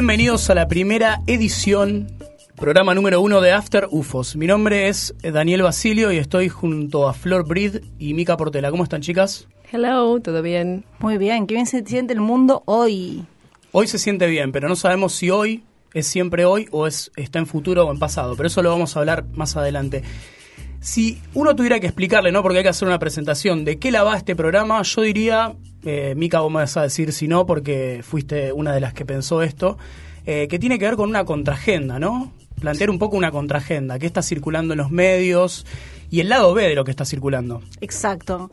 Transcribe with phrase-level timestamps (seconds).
[0.00, 2.10] Bienvenidos a la primera edición,
[2.56, 4.34] programa número uno de After UFOs.
[4.34, 8.70] Mi nombre es Daniel Basilio y estoy junto a Flor Breed y Mica Portela.
[8.70, 9.46] ¿Cómo están, chicas?
[9.70, 10.86] Hello, ¿todo bien?
[11.00, 13.26] Muy bien, qué bien se siente el mundo hoy.
[13.72, 17.38] Hoy se siente bien, pero no sabemos si hoy es siempre hoy o es está
[17.38, 20.02] en futuro o en pasado, pero eso lo vamos a hablar más adelante.
[20.80, 22.42] Si uno tuviera que explicarle, ¿no?
[22.42, 26.14] Porque hay que hacer una presentación de qué la va este programa, yo diría eh,
[26.16, 29.42] Mica, vos me vas a decir si no, porque fuiste una de las que pensó
[29.42, 29.78] esto,
[30.26, 32.32] eh, que tiene que ver con una contraagenda, ¿no?
[32.60, 35.66] Plantear un poco una contraagenda, qué está circulando en los medios
[36.10, 37.62] y el lado B de lo que está circulando.
[37.80, 38.50] Exacto.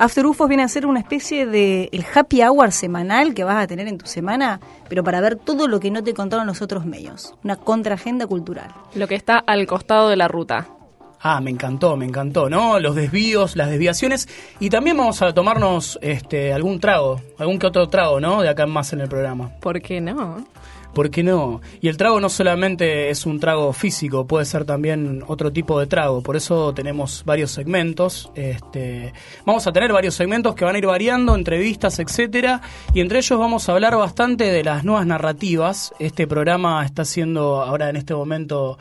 [0.00, 3.66] After UFOs viene a ser una especie de el happy hour semanal que vas a
[3.66, 6.86] tener en tu semana, pero para ver todo lo que no te contaron los otros
[6.86, 7.34] medios.
[7.42, 8.72] Una contraagenda cultural.
[8.94, 10.68] Lo que está al costado de la ruta.
[11.20, 12.78] Ah, me encantó, me encantó, ¿no?
[12.78, 14.28] Los desvíos, las desviaciones.
[14.60, 18.42] Y también vamos a tomarnos este, algún trago, algún que otro trago, ¿no?
[18.42, 19.50] De acá en más en el programa.
[19.60, 20.44] ¿Por qué no?
[20.94, 21.60] ¿Por qué no?
[21.80, 25.86] Y el trago no solamente es un trago físico, puede ser también otro tipo de
[25.86, 26.22] trago.
[26.22, 28.30] Por eso tenemos varios segmentos.
[28.34, 29.12] Este,
[29.44, 32.62] vamos a tener varios segmentos que van a ir variando, entrevistas, etcétera.
[32.94, 35.92] Y entre ellos vamos a hablar bastante de las nuevas narrativas.
[35.98, 38.78] Este programa está siendo ahora en este momento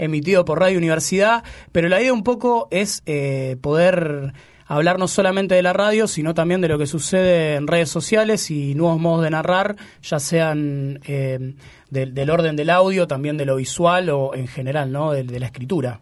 [0.00, 4.32] emitido por Radio Universidad, pero la idea un poco es eh, poder
[4.66, 8.50] hablar no solamente de la radio, sino también de lo que sucede en redes sociales
[8.50, 11.54] y nuevos modos de narrar, ya sean eh,
[11.90, 15.12] del orden del audio, también de lo visual o en general, ¿no?
[15.12, 16.00] De, la escritura.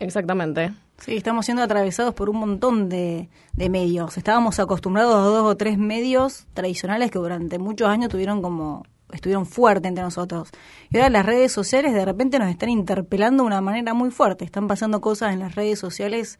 [0.00, 0.72] Exactamente.
[0.98, 4.18] Sí, estamos siendo atravesados por un montón de, de, medios.
[4.18, 9.46] Estábamos acostumbrados a dos o tres medios tradicionales que durante muchos años tuvieron como estuvieron
[9.46, 10.50] fuertes entre nosotros.
[10.90, 14.44] Y ahora las redes sociales de repente nos están interpelando de una manera muy fuerte.
[14.44, 16.38] Están pasando cosas en las redes sociales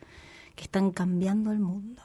[0.55, 2.03] que están cambiando el mundo.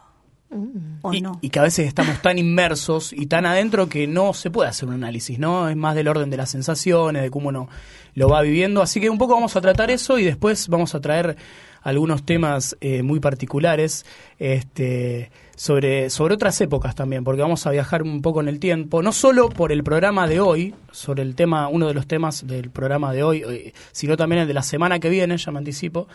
[0.49, 0.99] Mm.
[1.01, 1.39] ¿O y, no?
[1.41, 4.87] y que a veces estamos tan inmersos y tan adentro que no se puede hacer
[4.87, 5.67] un análisis, ¿no?
[5.69, 7.67] Es más del orden de las sensaciones, de cómo uno
[8.13, 8.81] lo va viviendo.
[8.81, 11.35] Así que un poco vamos a tratar eso y después vamos a traer
[11.81, 14.05] algunos temas eh, muy particulares.
[14.39, 19.01] Este, sobre, sobre otras épocas también, porque vamos a viajar un poco en el tiempo,
[19.01, 22.69] no solo por el programa de hoy, sobre el tema, uno de los temas del
[22.69, 26.07] programa de hoy, eh, sino también el de la semana que viene, ya me anticipo,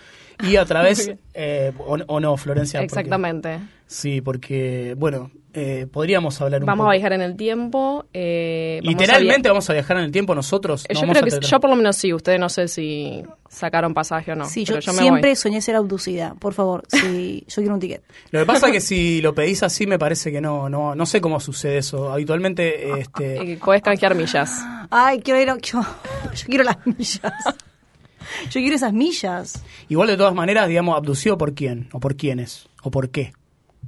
[0.43, 2.83] y a través, eh, o, no, Florencia.
[2.83, 3.61] Exactamente.
[3.87, 6.91] sí, porque, bueno, eh, podríamos hablar un vamos poco.
[6.91, 8.06] a viajar en el tiempo.
[8.12, 10.87] Eh, Literalmente vamos a viajar en el tiempo nosotros.
[10.89, 12.12] yo creo que yo por lo menos sí.
[12.12, 14.47] Ustedes no sé si sacaron pasaje o no.
[14.47, 16.34] Sí, yo, siempre soñé ser abducida.
[16.38, 18.03] Por favor, si yo quiero un ticket.
[18.31, 21.06] Lo que pasa es que si lo pedís así me parece que no, no, no
[21.06, 22.11] sé cómo sucede eso.
[22.11, 23.59] Habitualmente, este.
[23.62, 24.65] Puedes canjear millas.
[24.88, 25.83] Ay, quiero ir, yo,
[26.34, 27.33] yo quiero las millas.
[28.44, 29.62] Yo quiero esas millas.
[29.88, 33.32] Igual de todas maneras, digamos, abducido por quién o por quiénes o por qué.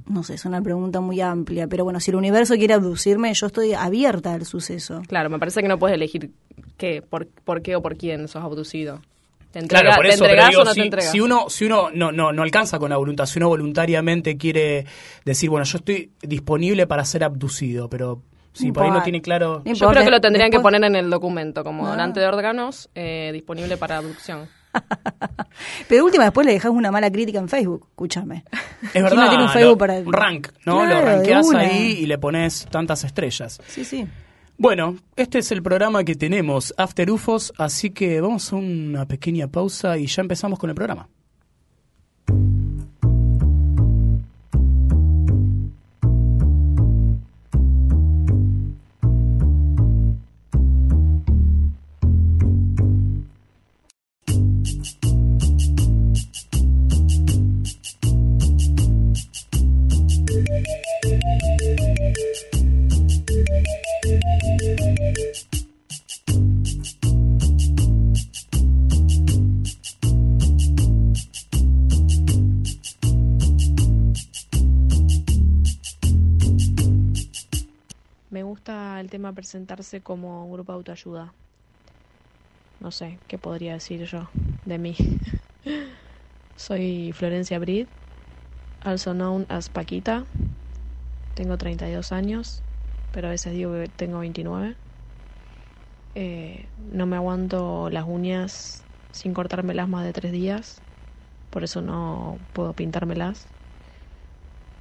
[0.05, 3.47] No sé, es una pregunta muy amplia, pero bueno, si el universo quiere abducirme, yo
[3.47, 5.01] estoy abierta al suceso.
[5.07, 6.31] Claro, me parece que no puedes elegir
[6.77, 9.01] qué, por, por qué o por quién sos abducido.
[9.53, 11.11] ¿Te, claro, por eso, ¿te entregas o no si, te entregas?
[11.11, 14.87] Si uno, si uno no, no, no alcanza con la voluntad, si uno voluntariamente quiere
[15.25, 19.61] decir, bueno, yo estoy disponible para ser abducido, pero si por ahí no tiene claro...
[19.63, 23.29] Yo creo que lo tendrían que poner en el documento, como donante de órganos, eh,
[23.31, 24.49] disponible para abducción.
[25.87, 28.43] Pero última, después le dejas una mala crítica en Facebook, escúchame.
[28.91, 30.83] Es verdad, no tiene un Facebook para rank, ¿no?
[30.83, 33.61] lo rankeas ahí y le pones tantas estrellas.
[33.67, 34.07] Sí, sí.
[34.57, 39.47] Bueno, este es el programa que tenemos, After UFOs, así que vamos a una pequeña
[39.47, 41.09] pausa y ya empezamos con el programa.
[79.35, 81.35] Presentarse como grupo de autoayuda.
[82.79, 84.29] No sé, ¿qué podría decir yo
[84.65, 84.95] de mí?
[86.55, 87.87] Soy Florencia Brid,
[88.81, 90.25] also known as Paquita.
[91.35, 92.63] Tengo 32 años,
[93.11, 94.75] pero a veces digo que tengo 29.
[96.15, 100.81] Eh, no me aguanto las uñas sin cortármelas más de tres días,
[101.51, 103.47] por eso no puedo pintármelas.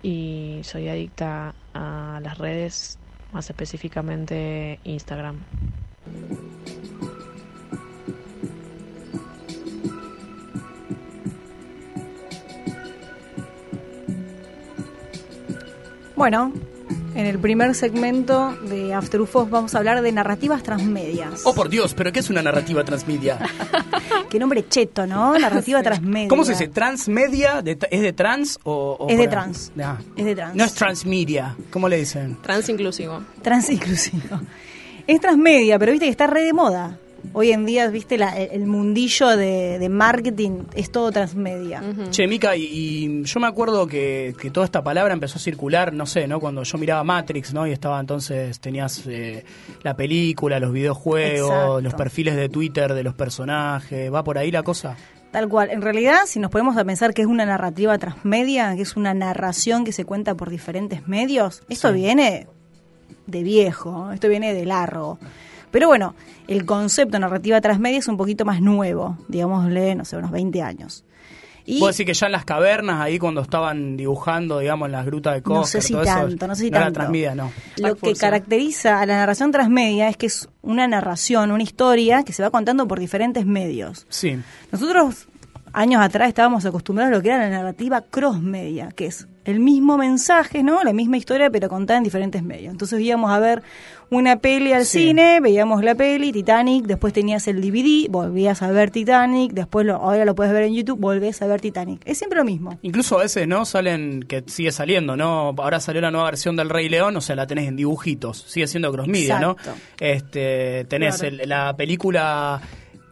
[0.02, 3.01] Y soy adicta a las redes
[3.32, 5.36] más específicamente Instagram.
[16.14, 16.52] Bueno,
[17.14, 21.42] En el primer segmento de After UFOs vamos a hablar de narrativas transmedias.
[21.44, 23.38] Oh, por Dios, ¿pero qué es una narrativa transmedia?
[24.30, 25.38] Qué nombre cheto, ¿no?
[25.38, 26.28] Narrativa transmedia.
[26.28, 26.68] ¿Cómo se dice?
[26.68, 27.60] ¿Transmedia?
[27.60, 28.96] De- ¿Es de trans o...?
[28.98, 29.72] o Es de trans.
[29.78, 29.98] Ah.
[30.16, 30.54] Es de trans.
[30.56, 31.54] No es transmedia.
[31.70, 32.38] ¿Cómo le dicen?
[32.40, 33.22] Trans inclusivo.
[33.42, 34.40] Trans inclusivo.
[35.06, 36.96] Es transmedia, pero viste que está re de moda.
[37.34, 41.82] Hoy en día, viste, la- el mundillo de, de marketing es todo transmedia.
[42.10, 45.92] Che, Mica, y, y yo me acuerdo que, que toda esta palabra empezó a circular,
[45.92, 46.40] no sé, ¿no?
[46.40, 47.66] Cuando yo miraba Matrix, ¿no?
[47.66, 49.44] Y estaba entonces, tenías eh,
[49.82, 51.80] la película, los videojuegos, Exacto.
[51.80, 54.96] los perfiles de Twitter de los personajes, ¿va por ahí la cosa?
[55.30, 55.70] Tal cual.
[55.70, 59.14] En realidad, si nos ponemos a pensar que es una narrativa transmedia, que es una
[59.14, 61.94] narración que se cuenta por diferentes medios, esto Sí.
[61.94, 62.48] viene
[63.26, 65.18] de viejo, esto viene de largo.
[65.72, 66.14] Pero bueno,
[66.46, 70.62] el concepto de narrativa transmedia es un poquito más nuevo, digámosle, no sé, unos 20
[70.62, 71.04] años.
[71.64, 75.06] Y Puedo decir que ya en las cavernas, ahí cuando estaban dibujando, digamos, en las
[75.06, 76.98] grutas de no Cóscar, sé si todo eso, tanto, no sé si no era tanto.
[76.98, 77.52] transmedia, no.
[77.78, 78.20] Lo que Force.
[78.20, 82.50] caracteriza a la narración transmedia es que es una narración, una historia que se va
[82.50, 84.06] contando por diferentes medios.
[84.08, 84.38] Sí.
[84.72, 85.28] Nosotros
[85.72, 89.98] años atrás estábamos acostumbrados a lo que era la narrativa cross-media, que es el mismo
[89.98, 90.84] mensaje, ¿no?
[90.84, 92.70] La misma historia, pero contada en diferentes medios.
[92.72, 93.62] Entonces íbamos a ver
[94.10, 95.00] una peli al Sí.
[95.00, 99.96] cine, veíamos la peli, Titanic, después tenías el DVD, volvías a ver Titanic, después lo,
[99.96, 102.02] ahora lo puedes ver en YouTube, volvés a ver Titanic.
[102.04, 102.78] Es siempre lo mismo.
[102.82, 103.64] Incluso a veces, ¿no?
[103.64, 105.54] Salen, que sigue saliendo, ¿no?
[105.58, 108.44] Ahora salió la nueva versión del Rey León, o sea, la tenés en dibujitos.
[108.46, 109.56] Sigue siendo cross media, ¿no?
[109.98, 111.36] Este, tenés Claro.
[111.42, 112.60] el- la película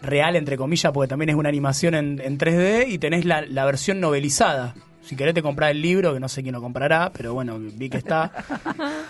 [0.02, 3.64] real, entre comillas, porque también es una animación en, en 3D, y tenés la, la
[3.64, 4.74] versión novelizada.
[5.02, 7.88] Si querés te comprar el libro, que no sé quién lo comprará, pero bueno, vi
[7.88, 8.30] que está.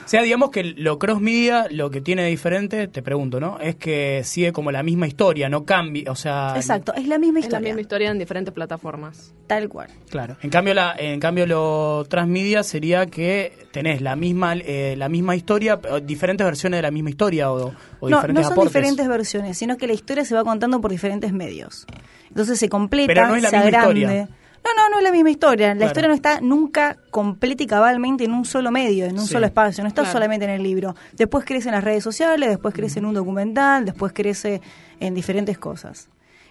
[0.05, 3.59] O sea, digamos que lo cross media, lo que tiene de diferente, te pregunto, ¿no?
[3.61, 6.53] Es que sigue como la misma historia, no cambia, o sea...
[6.57, 7.69] Exacto, es la misma Es la historia.
[7.69, 9.35] misma historia en diferentes plataformas.
[9.47, 9.89] Tal cual.
[10.09, 10.37] Claro.
[10.43, 15.35] En cambio, la, en cambio lo transmedia sería que tenés la misma eh, la misma
[15.37, 18.73] historia, diferentes versiones de la misma historia o, o No, diferentes no son aportes.
[18.73, 21.87] diferentes versiones, sino que la historia se va contando por diferentes medios.
[22.29, 24.01] Entonces se completa, Pero no es la se misma agrande.
[24.01, 24.29] historia.
[24.65, 25.69] No, no, no es la misma historia.
[25.69, 25.87] La Claro.
[25.89, 29.33] historia no está nunca completa y cabalmente en un solo medio, en un Sí.
[29.33, 29.83] solo espacio.
[29.83, 30.13] No está Claro.
[30.13, 30.95] solamente en el libro.
[31.13, 34.61] Después crece en las redes sociales, después crece en un documental, después crece
[35.01, 36.09] en diferentes cosas.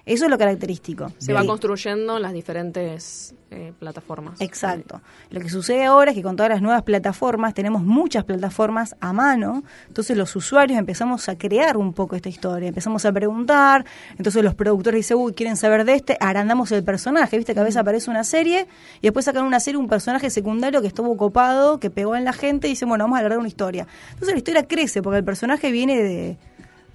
[0.09, 1.11] Eso es lo característico.
[1.19, 4.39] Se va Y- construyendo en las diferentes eh, plataformas.
[4.41, 5.01] Exacto.
[5.31, 9.11] Lo que sucede ahora es que con todas las nuevas plataformas, tenemos muchas plataformas a
[9.13, 13.85] mano, entonces los usuarios empezamos a crear un poco esta historia, empezamos a preguntar,
[14.17, 17.63] entonces los productores dicen, uy, quieren saber de este, agrandamos el personaje, viste que a
[17.63, 18.67] veces aparece una serie
[19.01, 22.33] y después sacan una serie, un personaje secundario que estuvo copado, que pegó en la
[22.33, 23.87] gente y dicen, bueno, vamos a alargar una historia.
[24.11, 26.37] Entonces la historia crece porque el personaje viene de,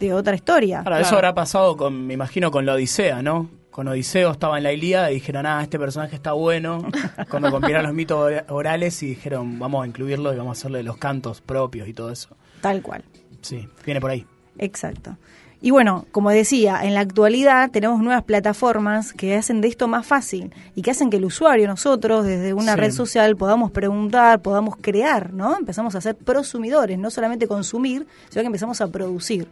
[0.01, 0.79] de otra historia.
[0.81, 1.17] Ahora, eso Claro.
[1.19, 3.49] habrá pasado, con, me imagino, con la Odisea, ¿no?
[3.71, 6.87] Con Odiseo estaba en la Ilíada y dijeron, ah, este personaje está bueno.
[7.31, 10.83] Cuando compilaron los mitos ora- orales y dijeron, vamos a incluirlo y vamos a hacerle
[10.83, 12.37] los cantos propios y todo eso.
[12.61, 13.03] Tal cual.
[13.43, 14.25] Sí, viene por ahí.
[14.59, 15.17] Exacto.
[15.65, 20.07] Y bueno, como decía, en la actualidad tenemos nuevas plataformas que hacen de esto más
[20.07, 22.81] fácil y que hacen que el usuario, nosotros, desde una Sí.
[22.81, 25.57] red social, podamos preguntar, podamos crear, ¿no?
[25.57, 29.49] Empezamos a ser prosumidores, no solamente consumir, sino que empezamos a producir.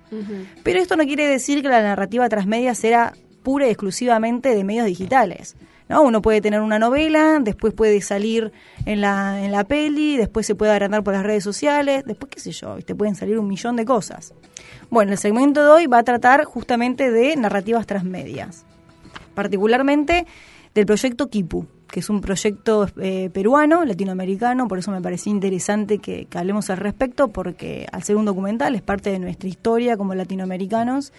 [0.62, 4.85] Pero esto no quiere decir que la narrativa transmedia será pura y exclusivamente de medios
[4.85, 5.57] digitales.
[5.92, 6.02] ¿No?
[6.02, 8.50] Uno puede tener una novela, después puede salir
[8.87, 12.40] en la, en la peli, después se puede agrandar por las redes sociales, después qué
[12.40, 14.32] sé yo, te pueden salir un millón de cosas.
[14.88, 18.64] Bueno, el segmento de hoy va a tratar justamente de narrativas transmedias,
[19.34, 20.26] particularmente
[20.75, 25.99] del proyecto Kipu, que es un proyecto eh, peruano, latinoamericano, por eso me parecía interesante
[25.99, 29.99] que, que hablemos al respecto, porque al ser un documental es parte de nuestra historia
[29.99, 31.12] como latinoamericanos,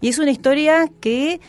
[0.00, 1.40] y es una historia que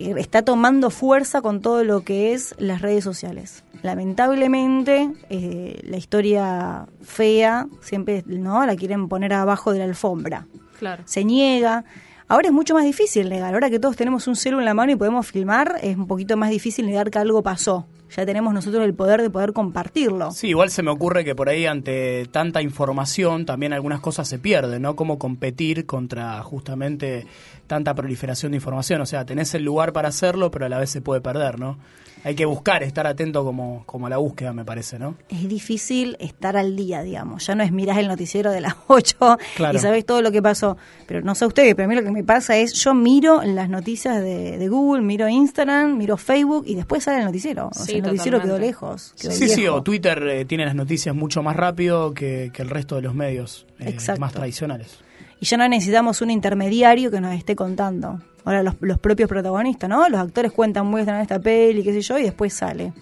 [0.00, 3.64] está tomando fuerza con todo lo que es las redes sociales.
[3.82, 10.46] Lamentablemente, eh, la historia fea siempre no la quieren poner abajo de la alfombra.
[10.78, 11.02] Claro.
[11.06, 11.84] Se niega.
[12.28, 13.54] Ahora es mucho más difícil negar.
[13.54, 16.36] Ahora que todos tenemos un celu en la mano y podemos filmar, es un poquito
[16.36, 17.86] más difícil negar que algo pasó.
[18.16, 20.32] Ya tenemos nosotros el poder de poder compartirlo.
[20.32, 24.38] Sí, igual se me ocurre que por ahí ante tanta información también algunas cosas se
[24.38, 24.96] pierden, ¿no?
[24.96, 27.26] Cómo competir contra justamente
[27.66, 29.00] tanta proliferación de información.
[29.00, 31.78] O sea, tenés el lugar para hacerlo, pero a la vez se puede perder, ¿no?
[32.24, 35.14] Hay que buscar, estar atento como, como a la búsqueda, me parece, ¿no?
[35.28, 37.46] es difícil estar al día, digamos.
[37.46, 39.76] Ya no es mirar el noticiero de las 8 Claro.
[39.76, 40.76] y sabés todo lo que pasó.
[41.06, 43.68] Pero no sé ustedes, pero a mí lo que me pasa es, yo miro las
[43.68, 47.68] noticias de, de Google, miro Instagram, miro Facebook y después sale el noticiero.
[47.68, 49.14] O Sí, sea, el noticiero quedó lejos.
[49.20, 52.70] quedó Sí, sí, o Twitter eh, tiene las noticias mucho más rápido que, que el
[52.70, 54.20] resto de los medios eh, Exacto.
[54.20, 54.98] más tradicionales.
[55.40, 58.20] Y ya no necesitamos un intermediario que nos esté contando.
[58.44, 60.08] Ahora los, los propios protagonistas, ¿no?
[60.08, 62.92] Los actores cuentan, muestran esta peli, qué sé yo, y después sale.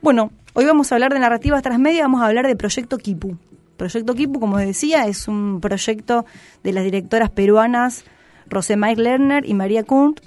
[0.00, 3.36] Bueno, hoy vamos a hablar de narrativas transmedia, vamos a hablar de Proyecto Kipu.
[3.76, 6.24] Proyecto Kipu, como decía, es un proyecto
[6.62, 8.04] de las directoras peruanas
[8.48, 10.20] Rosé Mike Lerner y María Kunt,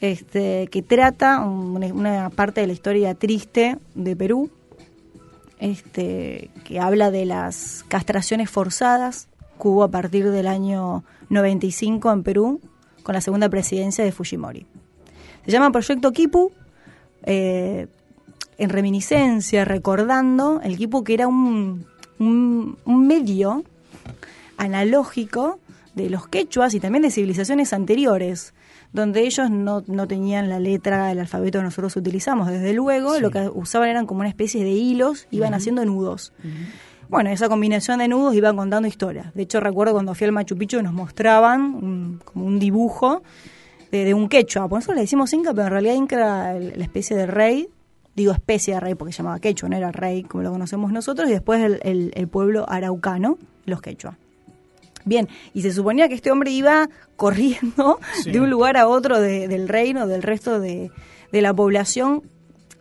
[0.00, 4.50] este, que trata una parte de la historia triste de Perú,
[5.60, 12.22] este, que habla de las castraciones forzadas que hubo a partir del año 95 en
[12.22, 12.60] Perú
[13.02, 14.66] con la segunda presidencia de Fujimori.
[15.44, 16.52] Se llama Proyecto Kipu,
[17.22, 17.88] eh,
[18.58, 21.86] en reminiscencia, recordando el Kipu que era un,
[22.18, 23.64] un, medio
[24.56, 25.60] analógico
[25.94, 28.54] de los quechuas y también de civilizaciones anteriores,
[28.92, 32.48] donde ellos no, no tenían la letra, del alfabeto que nosotros utilizamos.
[32.48, 36.32] Desde luego, lo que usaban eran como una especie de hilos, iban haciendo nudos.
[37.08, 39.32] Bueno, esa combinación de nudos iban contando historias.
[39.34, 43.22] De hecho, recuerdo cuando fui al Machu Picchu nos mostraban como un dibujo
[43.90, 44.68] de, un quechua.
[44.68, 47.68] Por eso le decimos Inca, pero en realidad Inca era la especie de rey.
[48.14, 51.28] Digo especie de rey porque se llamaba quechua, no era rey como lo conocemos nosotros.
[51.30, 54.18] Y después el, pueblo araucano, los quechua.
[55.06, 59.68] Bien, y se suponía que este hombre iba corriendo de un lugar a otro del
[59.68, 60.90] reino, del resto de,
[61.32, 62.22] de la población,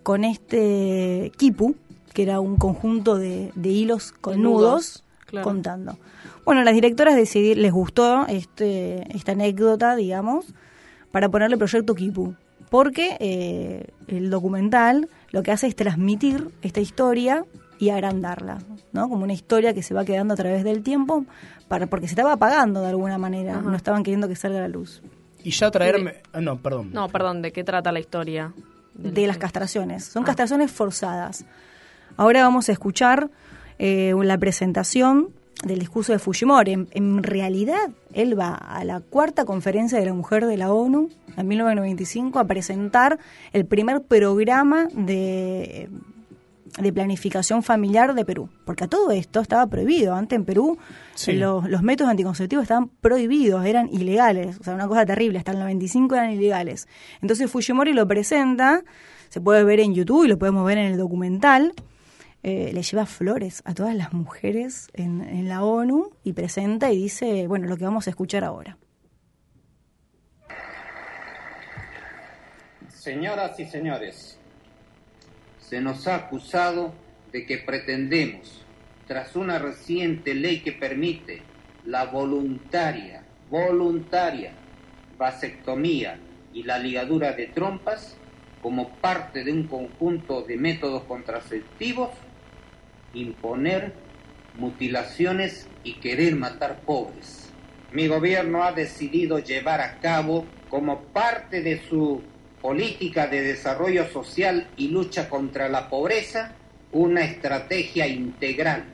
[0.03, 1.75] con este quipu,
[2.17, 5.03] que era un conjunto de, hilos con nudos,
[5.43, 5.99] contando.
[6.45, 10.47] Bueno, las directoras decidieron, les gustó este, esta anécdota, digamos,
[11.11, 12.33] para ponerle proyecto Kipu.
[12.71, 17.45] Porque eh, el documental lo que hace es transmitir esta historia
[17.77, 19.09] y agrandarla, ¿no?
[19.09, 21.23] Como una historia que se va quedando a través del tiempo,
[21.67, 24.69] para, porque se estaba apagando de alguna manera, no estaban queriendo que salga a la
[24.69, 25.03] luz.
[25.43, 26.15] Y ya traerme...
[26.33, 26.89] Ah, no, perdón.
[26.93, 28.55] No, perdón, ¿de qué trata la historia?
[28.95, 30.05] De, las castraciones.
[30.05, 30.25] Son ah.
[30.25, 31.45] castraciones forzadas.
[32.17, 33.29] Ahora vamos a escuchar
[33.77, 35.29] eh, la presentación
[35.63, 36.87] del discurso de Fujimori.
[36.91, 41.47] En, realidad, él va a la cuarta conferencia de la mujer de la ONU en
[41.47, 43.19] 1995 a presentar
[43.53, 45.89] el primer programa de,
[46.79, 48.49] de planificación familiar de Perú.
[48.65, 50.15] Porque a todo esto estaba prohibido.
[50.15, 50.79] Antes en Perú
[51.27, 54.57] los, los, métodos anticonceptivos estaban prohibidos, eran ilegales.
[54.59, 55.37] O sea, una cosa terrible.
[55.37, 56.87] Hasta el 95 eran ilegales.
[57.21, 58.83] Entonces Fujimori lo presenta,
[59.29, 61.73] se puede ver en YouTube y lo podemos ver en el documental
[62.43, 67.47] eh, le lleva flores a todas las mujeres en, la ONU y presenta y dice,
[67.47, 68.77] bueno, lo que vamos a escuchar ahora.
[72.89, 74.37] Señoras y señores,
[75.59, 76.93] se nos ha acusado
[77.31, 78.65] de que pretendemos,
[79.07, 81.41] tras una reciente ley que permite
[81.85, 84.53] la voluntaria, voluntaria
[85.17, 86.19] vasectomía
[86.53, 88.15] y la ligadura de trompas
[88.61, 92.09] como parte de un conjunto de métodos contraceptivos,
[93.13, 93.93] imponer
[94.55, 97.53] mutilaciones y querer matar pobres.
[97.91, 102.21] Mi gobierno ha decidido llevar a cabo como parte de su
[102.61, 106.55] política de desarrollo social y lucha contra la pobreza
[106.91, 108.85] una estrategia integral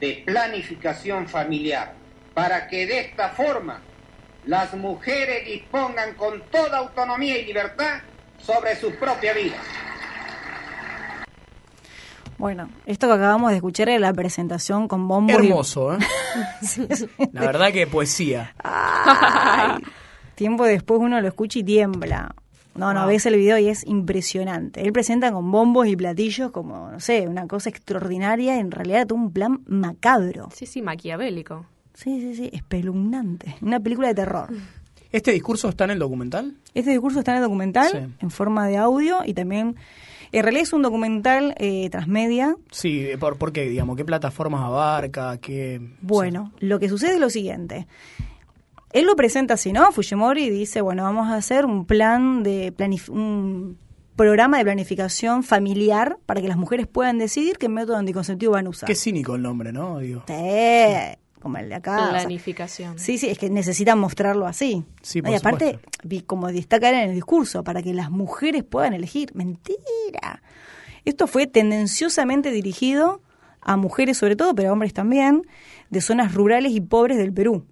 [0.00, 1.94] de planificación familiar
[2.34, 3.82] para que de esta forma
[4.46, 8.00] las mujeres dispongan con toda autonomía y libertad
[8.38, 9.56] sobre su propia vida.
[12.42, 15.32] Bueno, esto que acabamos de escuchar era la presentación con bombo.
[15.32, 15.98] Hermoso, ¿eh?
[17.32, 18.52] La verdad que poesía.
[20.34, 22.34] tiempo después uno lo escucha y tiembla.
[22.74, 24.84] No, no, ves el video y es impresionante.
[24.84, 29.20] Él presenta con bombos y platillos como, no sé, una cosa extraordinaria, en realidad todo
[29.20, 30.48] un plan macabro.
[30.52, 31.64] Sí, sí, maquiavélico.
[31.94, 33.54] Sí, sí, sí, espeluznante.
[33.60, 34.48] Una película de terror.
[35.12, 36.56] ¿Este discurso está en el documental?
[36.74, 39.76] Este discurso está en el documental, en forma de audio y también
[40.32, 42.56] en realidad es un documental eh, transmedia.
[42.70, 43.68] Sí, ¿por, ¿por qué?
[43.68, 45.38] Digamos, ¿Qué plataformas abarca?
[45.38, 47.86] Qué, bueno, lo que sucede es lo siguiente.
[48.92, 49.90] Él lo presenta así, ¿no?
[49.92, 52.74] Fujimori dice, bueno, vamos a hacer un plan de
[53.08, 53.78] un
[54.16, 58.70] programa de planificación familiar para que las mujeres puedan decidir qué método anticonceptivo van a
[58.70, 58.86] usar.
[58.86, 59.98] Qué cínico el nombre, ¿no?
[59.98, 60.24] Digo.
[60.26, 62.08] sí como el de acá.
[62.10, 62.98] Planificación.
[62.98, 64.84] sí, sí, es que necesitan mostrarlo así.
[65.02, 65.80] Sí, y aparte,
[66.26, 69.34] como destaca en el discurso, para que las mujeres puedan elegir.
[69.34, 70.42] Mentira.
[71.04, 73.20] Esto fue tendenciosamente dirigido
[73.60, 75.42] a mujeres sobre todo, pero a hombres también,
[75.90, 77.66] de zonas rurales y pobres del Perú.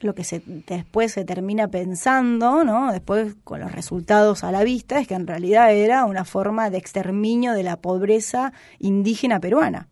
[0.00, 2.92] Lo que se, después se termina pensando, ¿no?
[2.92, 6.78] después con los resultados a la vista, es que en realidad era una forma de
[6.78, 9.88] exterminio de la pobreza indígena peruana,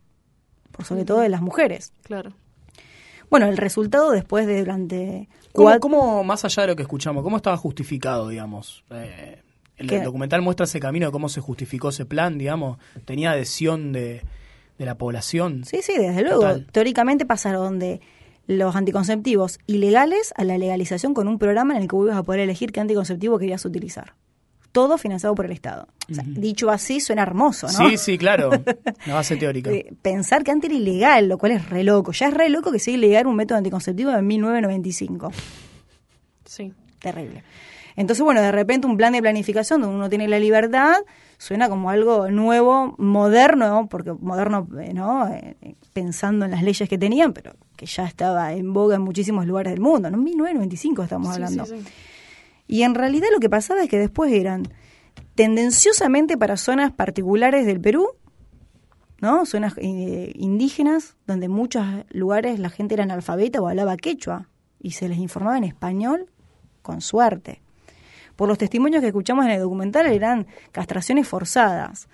[0.70, 1.92] por sobre todo de las mujeres.
[2.02, 2.32] Claro.
[3.32, 5.26] Bueno, el resultado después de durante...
[5.54, 8.84] ¿Cómo, más allá de lo que escuchamos, cómo estaba justificado, digamos?
[8.90, 9.40] Eh,
[9.78, 12.76] el, documental muestra ese camino de cómo se justificó ese plan, digamos.
[13.06, 14.20] ¿Tenía adhesión de,
[14.76, 15.64] la población?
[15.64, 16.60] Sí, sí, desde luego.
[16.72, 18.02] Teóricamente pasaron de
[18.46, 22.22] los anticonceptivos ilegales a la legalización con un programa en el que vos ibas a
[22.24, 24.12] poder elegir qué anticonceptivo querías utilizar.
[24.72, 25.86] Todo financiado por el Estado.
[26.10, 27.72] O sea, Dicho así, suena hermoso, ¿no?
[27.90, 28.50] Sí, sí, claro.
[29.06, 29.70] La base teórica.
[30.02, 32.12] Pensar que antes era ilegal, lo cual es re loco.
[32.12, 35.30] Ya es re loco que sea ilegal un método anticonceptivo de 1995.
[36.44, 36.72] Sí.
[36.98, 37.42] Terrible.
[37.96, 40.94] Entonces, bueno, de repente un plan de planificación donde uno tiene la libertad
[41.36, 45.28] suena como algo nuevo, moderno, porque moderno, eh, ¿no?
[45.28, 45.56] Eh,
[45.92, 49.72] pensando en las leyes que tenían, pero que ya estaba en boga en muchísimos lugares
[49.72, 50.16] del mundo, ¿no?
[50.16, 51.66] En 1995 estamos Sí, hablando.
[51.66, 51.84] sí, sí.
[52.72, 54.62] Y en realidad lo que pasaba es que después eran
[55.34, 58.08] tendenciosamente para zonas particulares del Perú,
[59.20, 59.44] ¿no?
[59.44, 64.48] Zonas eh, indígenas, donde en muchos lugares la gente era analfabeta o hablaba quechua
[64.80, 66.30] y se les informaba en español
[66.80, 67.60] con suerte.
[68.36, 72.08] Por los testimonios que escuchamos en el documental eran castraciones forzadas,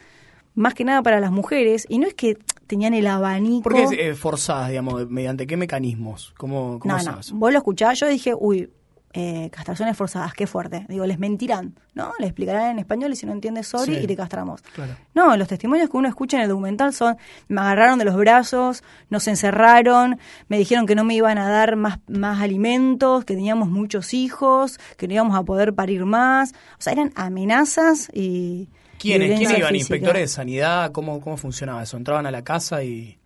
[0.57, 2.37] más que nada para las mujeres, y no es que
[2.67, 3.63] tenían el abanico...
[3.63, 5.09] ¿Por qué eh, forzadas, digamos?
[5.09, 6.35] ¿Mediante qué mecanismos?
[6.37, 7.21] ¿Cómo, cómo No?
[7.35, 8.69] Vos lo escuchás, yo dije, uy,
[9.15, 10.85] eh, castraciones forzadas, qué fuerte.
[10.89, 12.13] Digo, les mentirán, ¿no?
[12.19, 14.01] Les explicarán en español y si no entiendes, sorry, Sí.
[14.05, 14.61] y te castramos.
[14.75, 14.95] Claro.
[15.15, 17.17] No, los testimonios que uno escucha en el documental son,
[17.49, 21.77] me agarraron de los brazos, nos encerraron, me dijeron que no me iban a dar
[21.77, 26.53] más, más alimentos, que teníamos muchos hijos, que no íbamos a poder parir más.
[26.79, 28.69] O sea, eran amenazas y...
[28.99, 29.73] ¿Quiénes, ¿quiénes violencia iban?
[29.73, 29.95] física.
[29.95, 30.93] ¿Inspectores de sanidad?
[30.93, 31.97] ¿Cómo, ¿Cómo funcionaba eso?
[31.97, 33.18] ¿Entraban a la casa y...?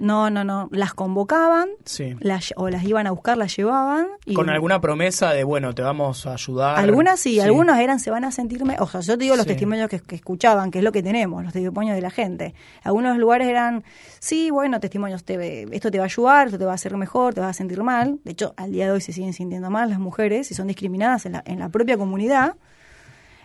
[0.00, 0.68] No, no, no.
[0.70, 2.14] Las convocaban, Sí.
[2.20, 4.06] las, o las iban a buscar, las llevaban.
[4.24, 6.78] Y Con alguna promesa de, bueno, te vamos a ayudar.
[6.78, 9.48] Algunas sí, algunas eran, se van a sentirme, o sea, yo te digo los Sí.
[9.50, 12.54] testimonios que, que escuchaban, que es lo que tenemos, los testimonios de la gente.
[12.84, 13.82] Algunos lugares eran,
[14.20, 17.34] sí, bueno, testimonios, te, esto te va a ayudar, esto te va a hacer mejor,
[17.34, 18.20] te vas a sentir mal.
[18.22, 21.26] De hecho, al día de hoy se siguen sintiendo mal las mujeres y son discriminadas
[21.26, 22.54] en la, en la propia comunidad.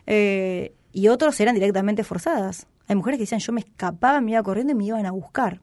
[0.05, 2.67] Eh, y otros eran directamente forzadas.
[2.87, 5.61] Hay mujeres que decían, yo me escapaba, me iba corriendo y me iban a buscar.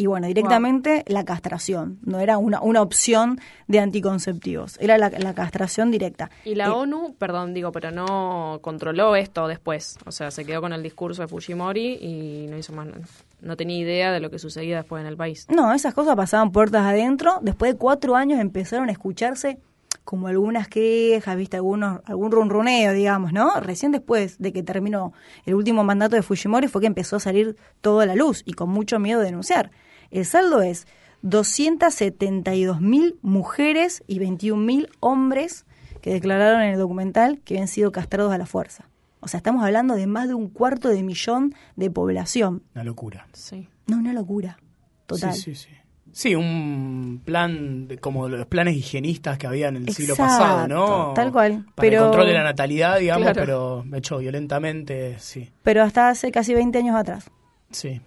[0.00, 5.34] Y bueno, directamente la castración, no era una, una opción de anticonceptivos, era la, la
[5.34, 6.30] castración directa.
[6.46, 9.98] Y la Eh, ONU, perdón, digo, pero no controló esto después.
[10.06, 13.02] O sea, se quedó con el discurso de Fujimori y no hizo más nada.
[13.42, 15.46] No tenía idea de lo que sucedía después en el país.
[15.50, 17.38] No, esas cosas pasaban puertas adentro.
[17.42, 19.58] Después de cuatro años empezaron a escucharse
[20.04, 23.60] como algunas quejas, viste, algunos, algún runruneo, digamos, ¿no?
[23.60, 25.12] Recién después de que terminó
[25.44, 28.54] el último mandato de Fujimori fue que empezó a salir todo a la luz y
[28.54, 29.70] con mucho miedo de denunciar.
[30.10, 30.86] El saldo es
[31.22, 35.64] 272 mil mujeres y 21 mil hombres
[36.00, 38.88] que declararon en el documental que habían sido castrados a la fuerza.
[39.20, 42.62] O sea, estamos hablando de más de un cuarto de millón de población.
[42.74, 43.26] Una locura.
[43.34, 43.68] Sí.
[43.86, 44.58] No, una locura.
[45.06, 45.34] Total.
[45.34, 45.68] Sí, sí, sí.
[46.12, 50.68] Sí, un plan de- como los planes higienistas que había en el siglo Exacto, pasado,
[50.68, 51.12] ¿no?
[51.14, 51.66] tal cual.
[51.76, 53.40] Para Pero- el control de la natalidad, digamos, Claro.
[53.86, 55.50] pero hecho violentamente, sí.
[55.62, 57.30] Pero hasta hace casi 20 años atrás.
[57.70, 58.00] Sí,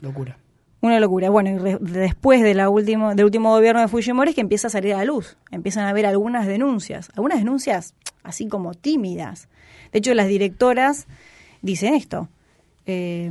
[0.00, 0.38] locura.
[0.82, 1.28] Una locura.
[1.30, 2.40] Bueno, y re- después
[2.70, 5.36] último, del último gobierno de Fujimori es que empieza a salir a la luz.
[5.50, 7.10] Empiezan a haber algunas denuncias.
[7.14, 9.48] Algunas denuncias así como tímidas.
[9.92, 11.06] De hecho, las directoras
[11.62, 12.28] dicen esto.
[12.86, 13.30] eh,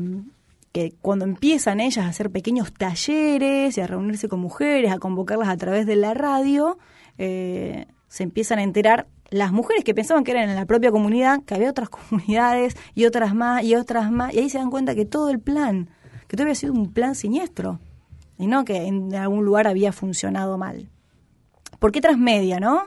[0.72, 5.50] que cuando empiezan ellas a hacer pequeños talleres y a reunirse con mujeres, a convocarlas
[5.50, 6.78] a través de la radio,
[7.18, 11.42] eh, se empiezan a enterar las mujeres que pensaban que eran en la propia comunidad,
[11.44, 14.94] que había otras comunidades y otras más y otras más, y ahí se dan cuenta
[14.94, 15.90] que todo el plan,
[16.30, 17.80] que todo había sido un plan siniestro,
[18.38, 20.88] y no que en algún lugar había funcionado mal.
[21.80, 22.84] ¿Por qué transmedia, no?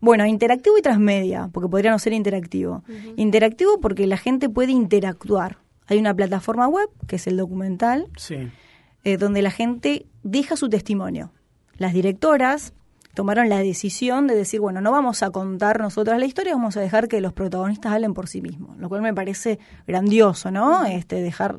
[0.00, 2.82] Bueno, interactivo y transmedia, porque podría no ser interactivo.
[3.16, 5.58] Interactivo porque la gente puede interactuar.
[5.86, 8.36] Hay una plataforma web, que es el documental, Sí.
[9.04, 11.32] eh, donde la gente deja su testimonio.
[11.76, 12.72] Las directoras
[13.14, 16.80] tomaron la decisión de decir, bueno, no vamos a contar nosotras la historia, vamos a
[16.80, 20.84] dejar que los protagonistas hablen por sí mismos, lo cual me parece grandioso, ¿no?
[20.84, 21.56] Este dejar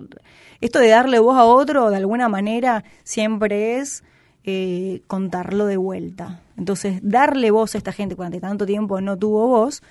[0.62, 4.04] esto de darle voz a otro de alguna manera siempre es
[4.44, 6.42] eh, contarlo de vuelta.
[6.58, 9.82] Entonces, darle voz a esta gente que durante tanto tiempo no tuvo voz,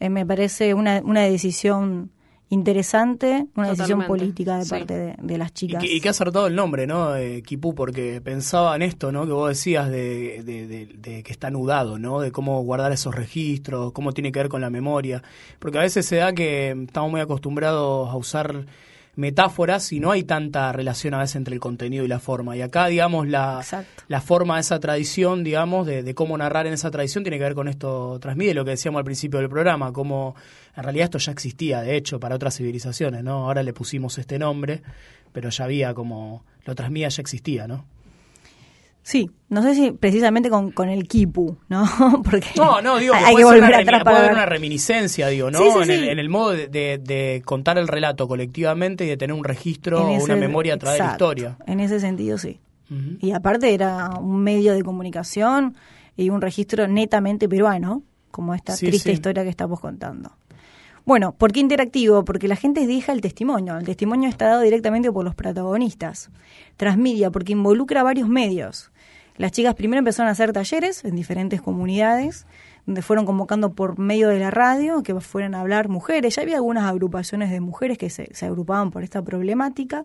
[0.00, 2.10] eh, me parece una, una decisión
[2.50, 4.70] interesante, una decisión política de sí.
[4.70, 5.82] parte de, de las Y chicas.
[5.82, 7.14] que, y que ha acertado el nombre, ¿no?
[7.16, 9.26] Eh, Kipú, porque pensaba en esto, ¿no?
[9.26, 12.20] Que vos decías de, de- de- de que está anudado, ¿no?
[12.20, 15.22] De cómo guardar esos registros, cómo tiene que ver con la memoria.
[15.58, 18.64] Porque a veces se da que estamos muy acostumbrados a usar
[19.16, 22.56] metáforas y no hay tanta relación a veces entre el contenido y la forma.
[22.56, 24.04] Y acá, digamos, la, Exacto.
[24.06, 27.42] la forma de esa tradición, digamos, de, de cómo narrar en esa tradición tiene que
[27.42, 30.36] ver con esto transmite, lo que decíamos al principio del programa, como
[30.78, 33.46] en realidad esto ya existía, de hecho, para otras civilizaciones, ¿no?
[33.46, 34.82] Ahora le pusimos este nombre,
[35.32, 37.84] pero ya había como, lo transmía ya existía, ¿no?
[39.02, 41.86] Sí, no sé si precisamente con, con el kipu, ¿no?
[42.24, 45.50] Porque No, no, digo, hay que volver una, atrás para puede haber una reminiscencia, digo,
[45.50, 45.58] ¿no?
[45.60, 46.08] Sí, sí, en, El, sí.
[46.10, 50.06] en el modo de, de- de contar el relato colectivamente y de tener un registro
[50.06, 51.56] o una memoria a través de la historia.
[51.66, 52.60] En ese sentido, sí.
[53.20, 55.76] Y aparte era un medio de comunicación
[56.16, 60.32] y un registro netamente peruano, como esta triste historia que estamos contando.
[61.08, 62.22] Bueno, ¿por qué interactivo?
[62.22, 63.78] Porque la gente deja el testimonio.
[63.78, 66.28] El testimonio está dado directamente por los protagonistas.
[66.76, 68.92] Transmedia, porque involucra varios medios.
[69.38, 72.46] Las chicas primero empezaron a hacer talleres en diferentes comunidades,
[72.84, 76.36] donde fueron convocando por medio de la radio que fueran a hablar mujeres.
[76.36, 80.04] Ya había algunas agrupaciones de mujeres que se, se agrupaban por esta problemática.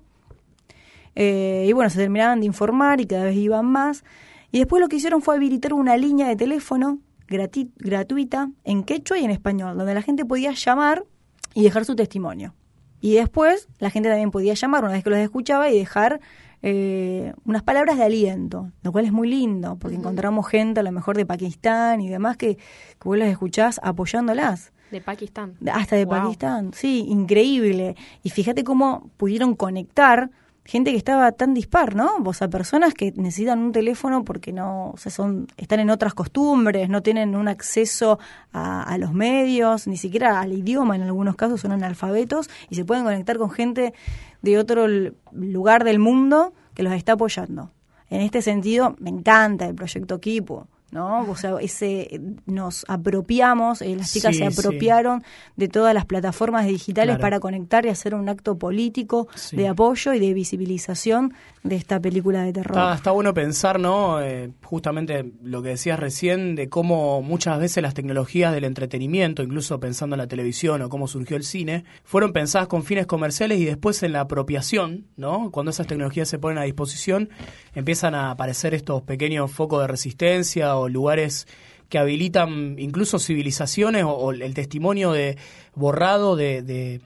[1.16, 4.06] Eh, y bueno, se terminaban de informar y cada vez iban más.
[4.54, 9.26] Y después lo que hicieron fue habilitar una línea de teléfono gratuita en quechua y
[9.26, 11.06] en español, donde la gente podía llamar
[11.54, 12.54] y dejar su testimonio.
[13.02, 16.22] Y después la gente también podía llamar una vez que los escuchaba y dejar
[16.62, 20.92] eh, unas palabras de aliento, lo cual es muy lindo, porque encontramos gente a lo
[20.94, 24.72] mejor de Pakistán y demás que, que vos las escuchás apoyándolas.
[24.90, 25.56] De Pakistán.
[25.72, 26.16] Hasta de Wow.
[26.16, 27.96] Pakistán, sí, increíble.
[28.22, 30.30] Y fíjate cómo pudieron conectar
[30.66, 32.18] gente que estaba tan dispar, ¿no?
[32.24, 36.90] O sea, personas que necesitan un teléfono porque no, o son, están en otras costumbres,
[36.90, 38.20] no tienen un acceso
[38.54, 43.04] a, los medios, ni siquiera al idioma, en algunos casos son analfabetos, y se pueden
[43.04, 43.94] conectar con gente
[44.42, 44.88] de otro
[45.32, 47.72] lugar del mundo que los está apoyando.
[48.10, 51.30] En este sentido, me encanta el proyecto Kipu, ¿no?
[51.30, 54.60] O sea, ese, nos apropiamos, eh, las chicas Sí, se sí.
[54.60, 55.24] apropiaron
[55.56, 57.22] de todas las plataformas digitales Claro.
[57.22, 59.56] para conectar y hacer un acto político Sí.
[59.58, 62.78] de apoyo y de visibilización de esta película de terror.
[62.78, 64.22] Está, está bueno pensar, ¿no?
[64.22, 69.80] Eh, justamente lo que decías recién, de cómo muchas veces las tecnologías del entretenimiento, incluso
[69.80, 73.66] pensando en la televisión o cómo surgió el cine, fueron pensadas con fines comerciales y
[73.66, 75.50] después en la apropiación, ¿no?
[75.52, 77.30] Cuando esas tecnologías se ponen a disposición,
[77.74, 81.48] empiezan a aparecer estos pequeños focos de resistencia o lugares
[81.90, 85.38] que habilitan incluso civilizaciones o, o el testimonio de
[85.76, 87.02] borrado de, de-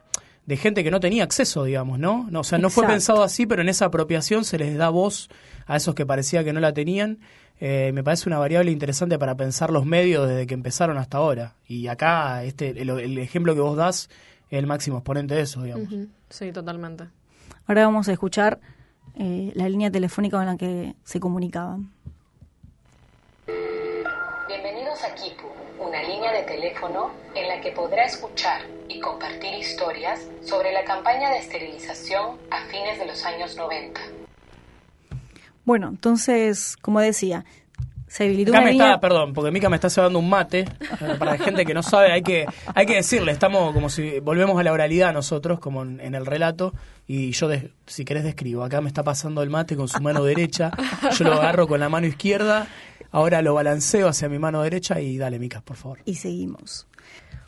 [0.45, 2.25] de gente que no tenía acceso, digamos, ¿no?
[2.31, 5.27] no o sea, no fue pensado así, pero en esa apropiación se les da voz
[5.65, 7.19] a esos que parecía que no la tenían.
[7.59, 11.55] Eh, me parece una variable interesante para pensar los medios desde que empezaron hasta ahora.
[11.67, 14.09] Y acá este el, el ejemplo que vos das
[14.49, 15.89] es el máximo exponente de eso, digamos.
[16.29, 17.09] Sí, totalmente.
[17.65, 18.61] Ahora vamos a escuchar
[19.15, 21.91] eh, la línea telefónica con la que se comunicaban.
[24.99, 25.43] Bienvenidos
[25.79, 30.83] a una línea de teléfono en la que podrá escuchar y compartir historias sobre la
[30.85, 34.01] campaña de esterilización a fines de los años 90.
[35.65, 37.45] Bueno, entonces, como decía,
[38.17, 38.87] se habilitó Acá una me línea...
[38.87, 40.65] está, perdón, porque Mica me está cebando un mate.
[41.19, 44.59] Para la gente que no sabe, hay que, hay que decirle, estamos como si volvemos
[44.59, 46.73] a la oralidad nosotros, como en, en el relato,
[47.07, 48.63] y yo, des- si querés, describo.
[48.63, 50.71] Acá me está pasando el mate con su mano derecha,
[51.17, 52.67] yo lo agarro con la mano izquierda,
[53.11, 55.99] ahora lo balanceo hacia mi mano derecha y dale, Mica, por favor.
[56.05, 56.87] y seguimos.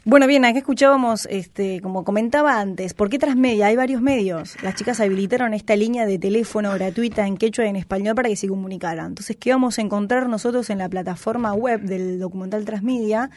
[0.10, 3.67] Bueno, bien, acá escuchábamos, este, como comentaba antes, ¿por qué Transmedia?
[3.67, 4.56] Hay varios medios.
[4.63, 8.36] Las chicas habilitaron esta línea de teléfono gratuita en quechua y en español para que
[8.36, 9.06] se comunicaran.
[9.06, 13.30] Entonces, ¿qué vamos a encontrar nosotros en la plataforma web del documental Transmedia?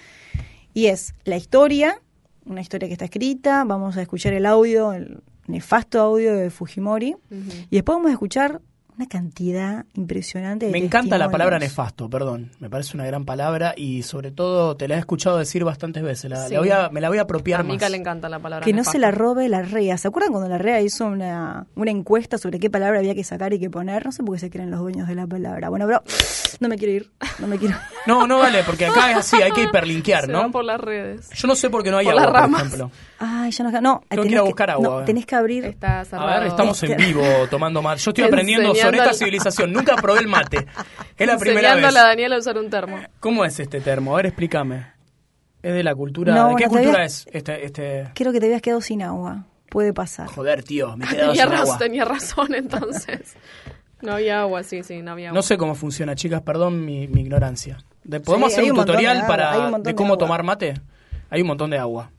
[0.72, 2.00] Y es la historia,
[2.46, 7.16] una historia que está escrita, vamos a escuchar el audio, el nefasto audio de Fujimori,
[7.68, 8.62] y después vamos a escuchar
[9.02, 12.50] una cantidad impresionante de Me encanta la palabra nefasto, perdón.
[12.60, 16.30] Me parece una gran palabra y sobre todo te la he escuchado decir bastantes veces.
[16.30, 16.54] La, Sí.
[16.54, 17.72] la voy a, me la voy a apropiar A más.
[17.72, 19.96] Mica le encanta la palabra Que no se la robe la REA.
[19.98, 23.52] ¿Se acuerdan cuando la REA hizo una, una encuesta sobre qué palabra había que sacar
[23.52, 24.04] y qué poner?
[24.06, 25.68] No sé por qué se creen los dueños de la palabra.
[25.68, 26.02] Bueno, pero
[26.62, 27.10] no me quiero ir.
[27.38, 27.76] No me quiero.
[28.04, 30.40] No, no vale, porque acá es así, hay que hiperlinkear, Se ¿no?
[30.40, 31.30] van por las redes.
[31.36, 32.60] Yo no sé por qué no hay Por agua, por ramas.
[32.62, 32.90] ejemplo.
[33.20, 33.70] Ay, ya no.
[33.80, 34.88] No, Tengo que tenés ir a buscar agua.
[35.00, 35.64] No, tenés que abrir.
[35.66, 36.28] Está cerrado.
[36.28, 38.00] A ver, estamos en vivo tomando mate.
[38.00, 39.72] Yo estoy aprendiendo sobre Enseñando esta al- civilización.
[39.72, 40.66] Nunca probé el mate.
[41.16, 41.96] Es la primera Enseñándole vez.
[42.02, 42.98] a Daniela a usar un termo.
[43.20, 44.14] ¿Cómo es este termo?
[44.14, 44.84] A ver, explícame.
[45.62, 46.34] ¿Es de la cultura?
[46.34, 48.10] No, ¿De qué bueno, cultura todavía- es este, este...?
[48.16, 49.44] Creo que te habías quedado sin agua.
[49.70, 50.26] Puede pasar.
[50.26, 51.78] Joder, tío, me he quedado Tenía, sin raz- agua.
[51.78, 53.36] tenía razón entonces.
[54.02, 55.36] No había agua, sí, sí, no había agua.
[55.36, 57.78] No sé cómo funciona, chicas, perdón mi, mi ignorancia.
[58.04, 59.90] De- ¿Podemos Sí, hacer hay un un montón de tutorial agua, un para montón de
[59.90, 60.18] de cómo agua.
[60.18, 60.74] tomar mate?
[61.30, 62.10] Hay un montón de agua.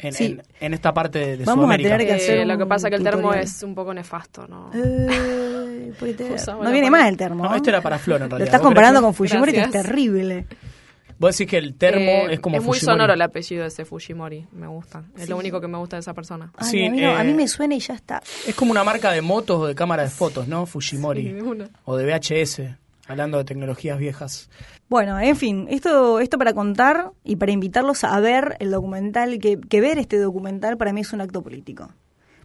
[0.00, 0.24] En, Sí.
[0.26, 1.88] en- en esta parte de, de Vamos a Sudamérica.
[1.90, 3.44] tener que Eh, hacer lo que un pasa es que el termo tutorial.
[3.44, 4.70] es un poco nefasto, ¿no?
[4.74, 5.92] Eh,
[6.62, 7.44] no viene más el termo.
[7.44, 7.56] No, ¿eh?
[7.56, 8.48] este era para Flor, en Lo realidad.
[8.48, 10.46] estás ¿Vos querés, comparando con Fujimori, que es terrible.
[11.18, 12.92] Vos decís que el termo Eh, es como es muy Fujimori.
[12.98, 15.04] sonoro el apellido de ese Fujimori, me gusta.
[15.16, 16.52] Es lo único que me gusta de esa persona.
[16.56, 18.22] Ay, Sí, a, mí no, a eh, mí me suena y ya está.
[18.46, 20.64] Es como una marca de motos o de cámara de fotos, ¿no?
[20.66, 21.22] Fujimori.
[21.22, 21.64] Sí.
[21.84, 22.62] O de VHS,
[23.08, 24.48] hablando de tecnologías viejas.
[24.88, 29.58] Bueno, en fin, esto, esto para contar y para invitarlos a ver el documental, que,
[29.60, 31.90] que ver este documental para mí es un acto político.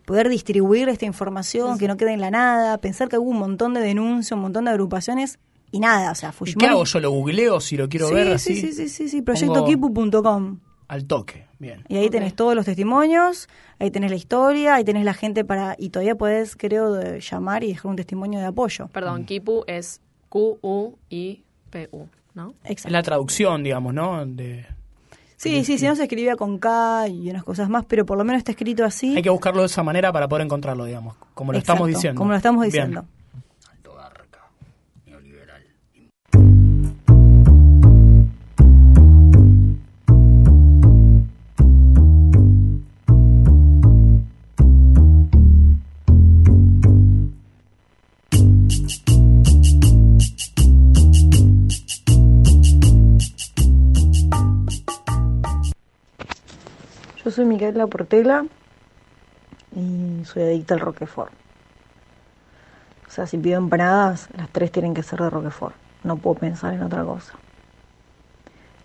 [0.05, 3.73] Poder distribuir esta información, que no quede en la nada, pensar que hubo un montón
[3.73, 5.39] de denuncias, un montón de agrupaciones
[5.73, 6.65] y nada, o sea, ¿Y Fujimori...
[6.65, 6.83] qué hago?
[6.85, 8.55] ¿Yo lo googleo si lo quiero sí, ver sí, así?
[8.61, 10.59] sí, sí, sí, sí, proyectoquipu.com.
[10.87, 11.83] Al toque, bien.
[11.89, 12.11] Y ahí Ok.
[12.11, 15.75] tenés todos los testimonios, ahí tenés la historia, ahí tenés la gente para...
[15.79, 18.87] Y todavía podés, creo, de llamar y dejar un testimonio de apoyo.
[18.89, 22.53] Perdón, Kipu es Q-U-I-P-U, ¿no?
[22.63, 22.89] Es Exacto.
[22.93, 24.25] la traducción, digamos, ¿no?
[24.25, 24.65] De,
[25.37, 28.23] Sí, sí, si no se escribía con K y unas cosas más, pero por lo
[28.23, 29.13] menos está escrito así.
[29.17, 32.19] Hay que buscarlo de esa manera para poder encontrarlo, digamos, como lo estamos Exacto, diciendo.
[32.19, 32.71] Como lo estamos Bien.
[32.71, 33.01] diciendo.
[33.01, 33.22] Yo
[57.33, 58.45] soy Micaela Portela
[59.75, 61.31] y soy adicta al Roquefort.
[63.07, 65.75] O sea, si pido empanadas, las tres tienen que ser de Roquefort.
[66.03, 67.33] No puedo pensar en otra cosa.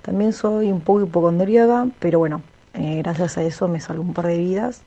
[0.03, 2.43] También soy un poco hipocondríaca, pero bueno,
[2.75, 4.83] eh, gracias a eso me salvo un par de vidas.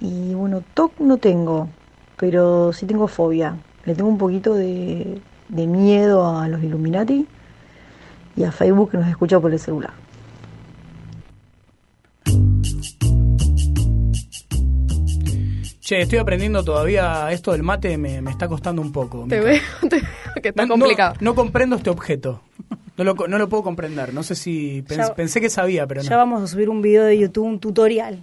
[0.00, 1.68] Y bueno, TOC no tengo,
[2.16, 3.56] pero sí tengo fobia.
[3.84, 7.26] Le tengo un poquito de, de miedo a los Illuminati
[8.36, 9.92] y a Facebook que nos escucha por el celular.
[15.90, 19.26] Che, estoy aprendiendo todavía esto del mate, me, me está costando un poco.
[19.28, 20.08] Te veo, te veo
[20.40, 21.16] que está No- complicado.
[21.18, 22.42] No, comprendo este objeto.
[22.96, 24.14] No lo, no lo puedo comprender.
[24.14, 26.16] No sé si pens- Ya- pensé que sabía, pero Ya no.
[26.18, 28.20] vamos a subir un video de YouTube, un tutorial.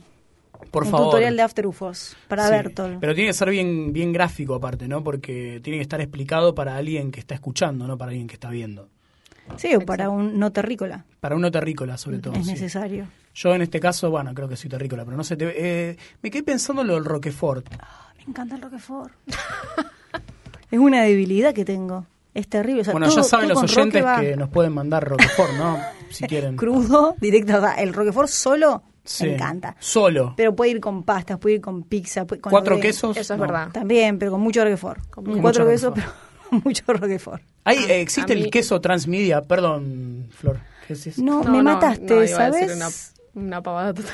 [0.72, 1.08] Por un favor.
[1.08, 2.98] tutorial de After UFOs para Sí, Bertol.
[3.02, 5.04] Pero tiene que ser bien, bien gráfico aparte, ¿no?
[5.04, 8.50] Porque tiene que estar explicado para alguien que está escuchando, no para alguien que está
[8.50, 8.88] viendo.
[9.56, 11.06] Sí, o para un no terrícola.
[11.20, 12.34] Para uno terrícola, sobre todo.
[12.36, 12.52] es sí.
[12.52, 13.08] necesario.
[13.34, 15.38] Yo en este caso, bueno, creo que soy terrícola, pero no sé.
[15.38, 15.54] te-
[15.92, 17.66] eh, me quedé pensando en lo del Roquefort.
[18.18, 19.14] Me encanta el Roquefort.
[20.72, 22.06] es una debilidad que tengo.
[22.34, 22.82] Es terrible.
[22.82, 25.78] O sea, bueno, todo- ya saben los oyentes que nos pueden mandar Roquefort, ¿no?
[26.10, 26.56] Si quieren.
[26.56, 27.58] Crudo, directo.
[27.58, 29.26] O sea, el Roquefort solo Sí.
[29.26, 29.76] me encanta.
[29.80, 30.34] Solo.
[30.38, 32.26] Pero puede ir con pastas, puede ir con pizza.
[32.26, 33.16] puede- con ¿Cuatro quesos?
[33.18, 33.46] Eso es No.
[33.46, 33.70] verdad.
[33.72, 35.10] También, pero con mucho Roquefort.
[35.10, 36.16] Con Con cuatro quesos, Roquefort.
[36.16, 37.42] pero mucho Roquefort.
[37.64, 40.60] Ahí eh, existe mí- el queso transmedia, perdón, Flor.
[41.18, 43.14] No, No, me no, mataste, no, iba a decir ¿sabes?
[43.34, 44.14] una, una pavada total.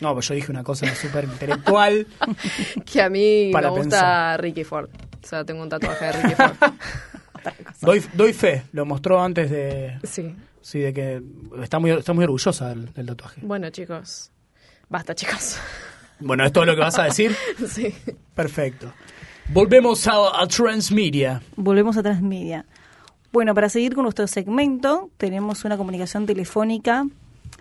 [0.00, 2.06] No, pues yo dije una cosa súper intelectual.
[2.84, 4.42] Que a mí Para me gusta pensar.
[4.42, 4.88] Ricky Ford.
[5.22, 6.56] O sea, tengo un tatuaje de Ricky Ford.
[7.80, 10.34] doy, doy fe, lo mostró antes de, Sí.
[10.60, 11.22] sí, de que
[11.62, 13.40] está muy, está muy orgullosa del, del tatuaje.
[13.44, 14.32] Bueno, chicos.
[14.88, 15.56] Basta, chicos.
[16.18, 17.34] Bueno, ¿es todo lo que vas a decir?
[17.68, 17.94] sí.
[18.34, 18.92] Perfecto.
[19.52, 21.42] Volvemos a, a Transmedia.
[21.56, 22.64] Volvemos a Transmedia.
[23.32, 27.06] Bueno, para seguir con nuestro segmento, tenemos una comunicación telefónica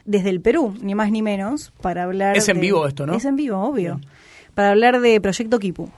[0.06, 2.38] desde el Perú, ni más ni menos, para hablar.
[2.38, 3.14] Es en vivo esto, ¿no?
[3.16, 4.00] Es en vivo, obvio.
[4.56, 5.90] Para hablar de Proyecto Kipu.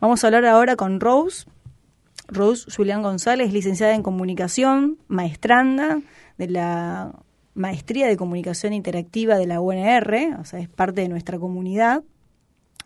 [0.00, 1.46] Vamos a hablar ahora con Rose.
[2.28, 6.00] Rose Julián González, licenciada en comunicación, maestranda
[6.38, 7.12] de la
[7.52, 12.02] Maestría de Comunicación Interactiva de la UNR, o sea, es parte de nuestra comunidad.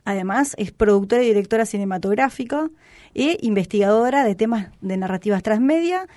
[0.05, 2.71] Además, es productora y directora cinematográfica
[3.15, 6.09] e investigadora de temas de narrativas transmedia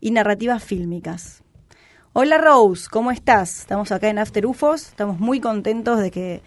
[0.00, 1.42] y narrativas fílmicas.
[2.14, 3.60] Hola Rose, ¿cómo estás?
[3.60, 6.42] Estamos acá en After UFOs, estamos muy contentos de que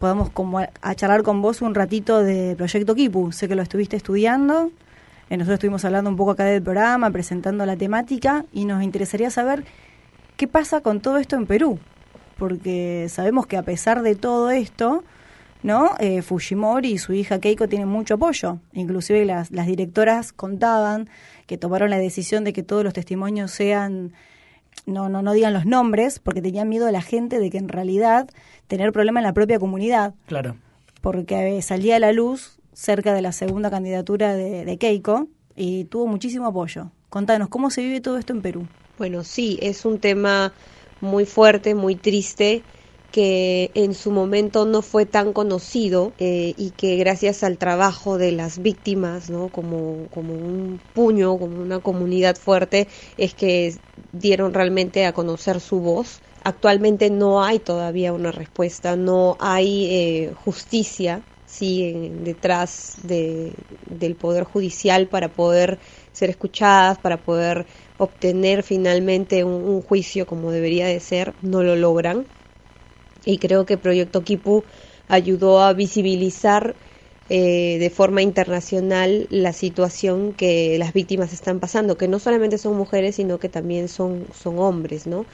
[0.00, 3.30] podamos como a, charlar con vos un ratito de Proyecto Kipu.
[3.30, 4.72] Sé que lo estuviste estudiando,
[5.30, 9.30] eh, nosotros estuvimos hablando un poco acá del programa, presentando la temática y nos interesaría
[9.30, 9.64] saber
[10.36, 11.78] qué pasa con todo esto en Perú,
[12.36, 15.04] porque sabemos que a pesar de todo esto,
[15.64, 15.92] ¿no?
[15.98, 18.58] Eh, Fujimori y su hija Keiko tienen mucho apoyo.
[18.74, 21.08] Inclusive las, las directoras contaban
[21.46, 24.12] que tomaron la decisión de que todos los testimonios sean,
[24.86, 27.68] no, no, no digan los nombres, porque tenían miedo a la gente de que en
[27.70, 28.28] realidad
[28.68, 30.54] tener problema en la propia comunidad, Claro.
[31.00, 35.84] porque eh, salía a la luz cerca de la segunda candidatura de, de Keiko y
[35.84, 36.90] tuvo muchísimo apoyo.
[37.08, 38.66] Contanos, ¿cómo se vive todo esto en Perú?
[38.98, 40.52] Bueno, sí, es un tema
[41.00, 42.62] muy fuerte, muy triste,
[43.14, 48.32] que en su momento no fue tan conocido eh, y que gracias al trabajo de
[48.32, 49.50] las víctimas, ¿no?
[49.50, 53.80] como, como un puño, como una comunidad fuerte, es que
[54.12, 56.22] dieron realmente a conocer su voz.
[56.42, 64.16] Actualmente no hay todavía una respuesta, no hay eh, justicia sí, en- detrás de, del
[64.16, 65.78] Poder Judicial para poder
[66.12, 71.76] ser escuchadas, para poder obtener finalmente un, un juicio como debería de ser, no lo
[71.76, 72.26] logran.
[73.24, 74.64] Y creo que Proyecto Kipu
[75.08, 76.76] ayudó a visibilizar
[77.28, 82.76] eh, de forma internacional la situación que las víctimas están pasando, que no solamente son
[82.76, 85.26] mujeres, sino que también son, son hombres, ¿no?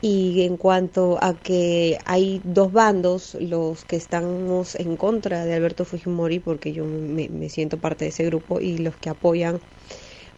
[0.00, 5.84] Y en cuanto a que hay dos bandos, los que estamos en contra de Alberto
[5.84, 9.60] Fujimori, porque yo me, me siento parte de ese grupo, y los que apoyan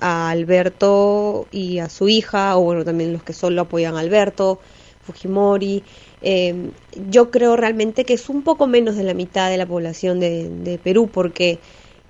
[0.00, 4.60] a Alberto y a su hija, o bueno, también los que solo apoyan a Alberto,
[5.00, 5.84] Fujimori.
[6.22, 6.70] Eh,
[7.10, 10.48] yo creo realmente que es un poco menos de la mitad de la población de,
[10.48, 11.58] de Perú, porque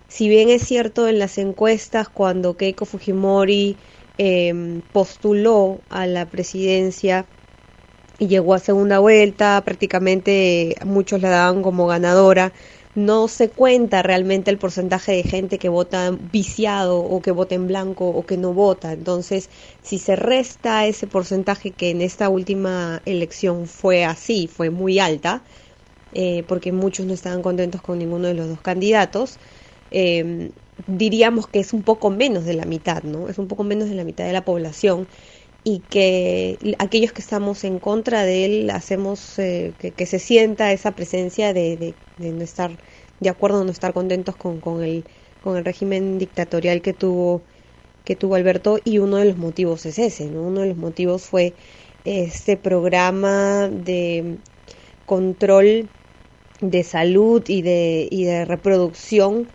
[0.09, 3.77] si bien es cierto en las encuestas cuando Keiko Fujimori
[4.17, 7.27] eh, postuló a la presidencia,
[8.19, 12.53] y llegó a segunda vuelta, prácticamente muchos la daban como ganadora.
[13.07, 17.67] No se cuenta realmente el porcentaje de gente que vota viciado o que vota en
[17.69, 18.93] blanco o que no vota.
[18.93, 24.99] Entonces, si se resta ese porcentaje que en esta última elección fue así, fue muy
[24.99, 25.45] alta,
[26.13, 29.39] eh, porque muchos no estaban contentos con ninguno de los dos candidatos,
[29.91, 30.53] eh,
[30.87, 33.29] diríamos que es un poco menos de la mitad, ¿no?
[33.29, 35.09] Es un poco menos de la mitad de la población
[35.65, 40.93] y que aquellos que estamos en contra de él hacemos eh, que, se sienta esa
[40.93, 42.71] presencia de, no estar
[43.21, 45.05] de acuerdo, no estar contentos con, con, el,
[45.43, 47.43] con el régimen dictatorial que tuvo,
[48.05, 50.43] que tuvo Alberto y uno de los motivos es ese, ¿no?
[50.43, 51.55] Uno de los motivos fue
[52.05, 54.39] este programa de
[55.05, 55.89] control
[56.61, 59.49] de salud y de, y de reproducción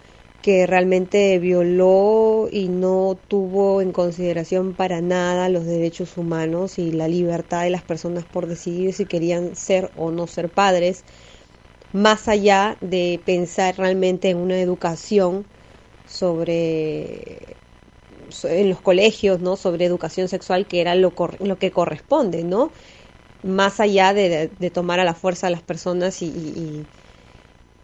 [0.44, 7.08] que realmente violó y no tuvo en consideración para nada los derechos humanos y la
[7.08, 11.06] libertad de las personas por decidir si querían ser o no ser padres,
[11.94, 15.46] más allá de pensar realmente en una educación
[16.08, 17.58] sobre
[18.44, 19.56] en los colegios, ¿no?
[19.56, 22.72] Sobre educación sexual, que era lo, lo que corresponde, ¿no?
[23.44, 26.88] Más allá de, tomar a la fuerza a las personas y, y,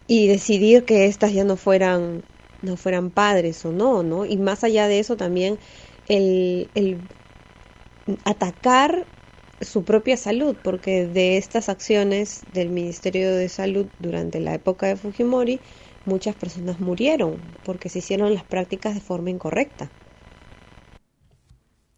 [0.08, 2.24] y decidir que éstas ya no fueran
[2.62, 4.26] no fueran padres o no, ¿no?
[4.26, 5.60] Y más allá de eso también
[6.08, 6.98] el, el
[8.26, 9.06] atacar
[9.62, 14.95] su propia salud, porque de estas acciones del Ministerio de Salud durante la época de
[14.95, 15.60] Fujimori,
[16.06, 19.91] muchas personas murieron porque se hicieron las prácticas de forma incorrecta.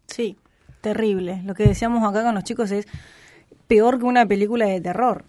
[0.06, 0.36] Sí,
[0.80, 1.40] terrible.
[1.44, 2.86] Lo que decíamos acá con los chicos es
[3.68, 5.24] peor que una película de terror.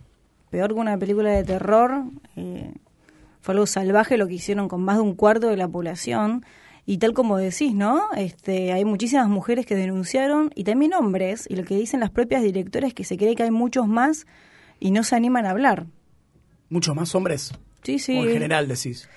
[0.52, 2.04] Peor que una película de terror.
[2.36, 2.74] Eh,
[3.44, 6.46] fue algo salvaje lo que hicieron con más de un cuarto de la población.
[6.86, 8.02] Y tal como decís, ¿no?
[8.16, 11.46] Este, hay muchísimas mujeres que denunciaron y también hombres.
[11.50, 14.28] Y lo que dicen las propias directoras es que se cree que hay muchos más
[14.80, 15.88] y no se animan a hablar.
[16.70, 17.52] ¿Muchos más hombres?
[17.84, 18.18] Sí, sí.
[18.18, 19.10] O en general decís.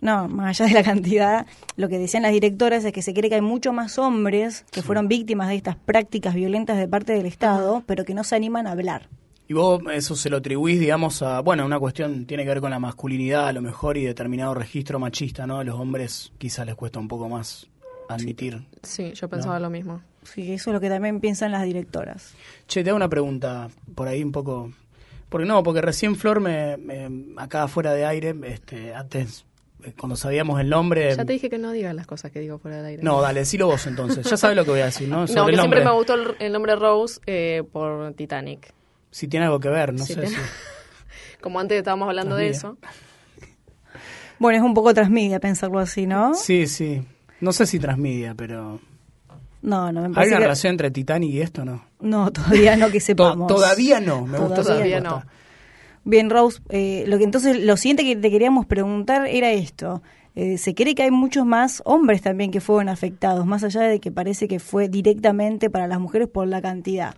[0.00, 3.28] No, más allá de la cantidad, lo que decían las directoras es que se cree
[3.28, 7.26] que hay muchos más hombres que fueron víctimas de estas prácticas violentas de parte del
[7.26, 9.10] Estado, pero que no se animan a hablar.
[9.50, 12.70] Y vos eso se lo atribuís, digamos, a, bueno, una cuestión tiene que ver con
[12.70, 15.58] la masculinidad a lo mejor y determinado registro machista, ¿no?
[15.58, 17.66] A los hombres quizás les cuesta un poco más
[18.08, 18.62] admitir.
[18.84, 20.02] Sí, yo pensaba lo mismo.
[20.22, 22.32] Sí, eso es lo que también piensan las directoras.
[22.68, 24.70] Che, te hago una pregunta por ahí un poco...
[25.28, 26.76] Porque no, porque recién Flor me,
[27.36, 29.46] acá fuera de aire, este, antes
[29.82, 31.12] eh, cuando sabíamos el nombre.
[31.16, 33.02] Ya te dije que no digas las cosas que digo fuera de aire.
[33.02, 34.30] No, dale, decilo vos entonces.
[34.30, 35.26] Ya sabes lo que voy a decir, ¿no?
[35.26, 38.78] no, que siempre me gustó el, nombre Rose eh, por Titanic.
[39.10, 40.36] Si tiene algo que ver, no sé si...
[41.40, 42.76] Como antes estábamos hablando de eso.
[44.38, 46.34] Bueno, es un poco transmedia pensarlo así, ¿no?
[46.34, 47.02] Sí, sí.
[47.40, 48.80] No sé si transmedia, pero...
[49.62, 50.20] No, no me parece.
[50.20, 51.84] ¿Hay una relación entre Titanic y esto no?
[52.00, 53.46] No, todavía no que sepamos.
[53.46, 55.22] todavía no, me todavía, todavía no.
[56.04, 60.02] Bien, Rose, eh, lo que entonces lo siguiente que te queríamos preguntar era esto.
[60.34, 64.00] Eh, se cree que hay muchos más hombres también que fueron afectados, más allá de
[64.00, 67.16] que parece que fue directamente para las mujeres por la cantidad.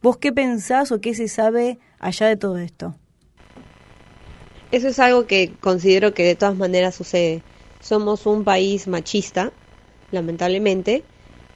[0.00, 2.94] ¿Vos qué pensás o qué se sabe allá de todo esto?
[4.70, 7.42] Eso es algo que considero que de todas maneras sucede.
[7.80, 9.50] Somos un país machista,
[10.12, 11.02] lamentablemente,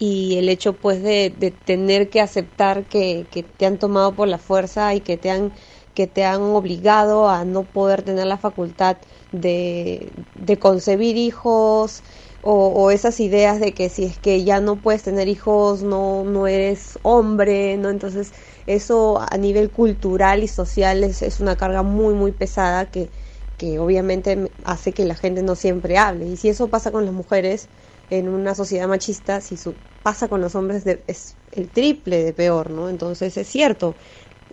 [0.01, 1.31] y el hecho pues de,
[1.65, 3.27] tener que aceptar que,
[3.57, 5.53] te han tomado por la fuerza y que te han
[5.95, 8.97] que te han obligado a no poder tener la facultad
[9.31, 10.11] de
[10.59, 12.03] concebir hijos,
[12.45, 16.47] o, esas ideas de que si es que ya no puedes tener hijos no no
[16.49, 18.33] eres hombre no entonces
[18.67, 23.11] eso a nivel cultural y social es, es una carga muy muy pesada que
[23.57, 26.27] que obviamente hace que la gente no siempre hable.
[26.27, 27.69] Y si eso pasa con las mujeres
[28.11, 32.71] en una sociedad machista si su, pasa con los hombres es el triple de peor
[32.71, 33.97] no entonces es cierto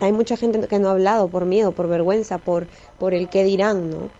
[0.00, 2.68] hay mucha gente que no ha hablado por miedo por vergüenza por
[2.98, 4.12] por el qué dirán no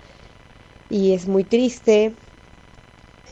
[0.89, 2.17] y es muy triste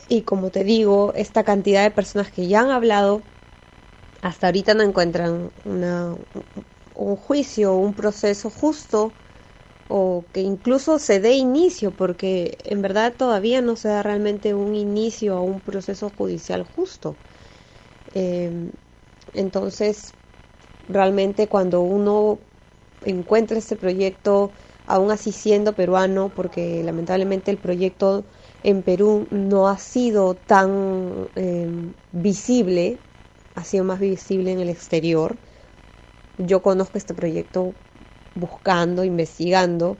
[0.09, 3.21] y como te digo, esta cantidad de personas que ya han hablado,
[4.21, 6.15] hasta ahorita no encuentran una,
[6.95, 9.13] un juicio, un proceso justo
[9.89, 14.75] o que incluso se dé inicio, porque en verdad todavía no se da realmente un
[14.75, 17.17] inicio a un proceso judicial justo.
[18.13, 18.71] Em,
[19.33, 20.13] entonces,
[20.87, 22.39] realmente cuando uno
[23.05, 24.51] encuentra este proyecto,
[24.87, 28.25] aún así siendo peruano, porque lamentablemente el proyecto
[28.63, 32.97] en Perú no ha sido tan em, visible,
[33.55, 35.35] ha sido más visible en el exterior.
[36.37, 37.73] Yo conozco este proyecto
[38.35, 39.97] buscando, investigando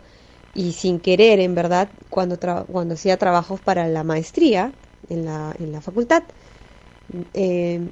[0.55, 2.37] y sin querer, en verdad, cuando,
[2.67, 4.71] cuando hacía trabajos para la maestría
[5.09, 6.23] en la, en la facultad.
[7.33, 7.89] Em,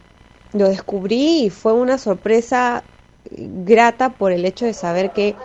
[0.53, 2.83] lo descubrí y fue una sorpresa
[3.65, 5.35] grata por el hecho de saber que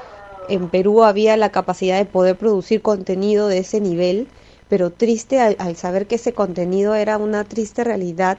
[0.48, 4.28] en Perú había la capacidad de poder producir contenido de ese nivel,
[4.72, 8.38] pero triste al, saber que ese contenido era una triste realidad,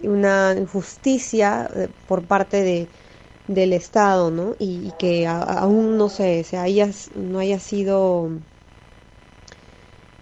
[0.00, 2.86] una injusticia eh, por parte de,
[3.48, 4.54] del Estado, ¿no?
[4.60, 8.30] Y, que aún no sé, se haya, no haya sido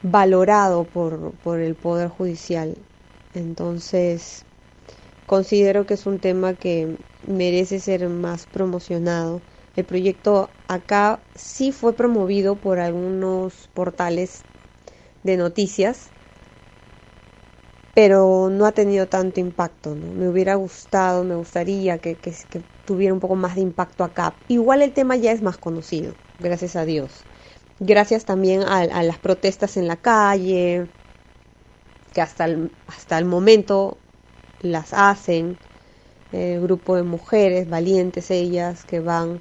[0.02, 2.74] valorado por, por el Poder Judicial.
[3.34, 4.46] Entonces,
[5.26, 9.42] considero que es un tema que merece ser más promocionado.
[9.76, 14.42] El proyecto acá sí fue promovido por algunos portales
[15.22, 16.08] de noticias,
[17.94, 19.94] pero no ha tenido tanto impacto.
[19.94, 20.12] ¿no?
[20.14, 22.16] Me hubiera gustado, me gustaría que,
[22.84, 24.34] tuviera un poco más de impacto acá.
[24.48, 27.10] Igual el tema ya es más conocido, gracias a Dios.
[27.78, 30.86] Gracias también a, las protestas en la calle,
[32.12, 33.98] que hasta el, hasta el momento
[34.60, 35.58] las hacen.
[36.30, 39.40] El grupo de mujeres valientes ellas que van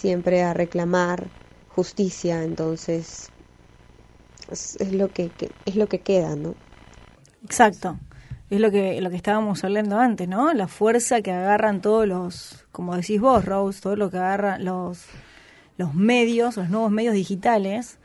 [0.00, 1.28] siempre a reclamar
[1.68, 3.30] justicia, entonces
[4.50, 5.30] es, lo que,
[5.66, 6.54] es lo que queda, ¿no?
[7.44, 7.98] Exacto.
[8.48, 10.52] Es lo que lo que estábamos hablando antes, ¿no?
[10.54, 15.06] La fuerza que agarran todos los, como decís vos, Rose, todo lo que agarran los
[15.76, 17.98] los medios, los nuevos medios digitales,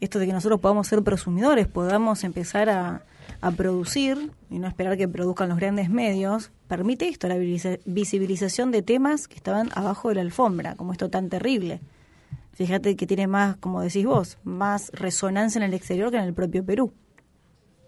[0.00, 3.04] esto de que nosotros podamos ser prosumidores, podamos empezar a,
[3.40, 8.82] a producir y no esperar que produzcan los grandes medios, permite esto, la visibilización de
[8.82, 11.80] temas que estaban abajo de la alfombra, como esto tan terrible.
[12.52, 16.34] Fíjate que tiene más, como decís vos, más resonancia en el exterior que en el
[16.34, 16.92] propio Perú.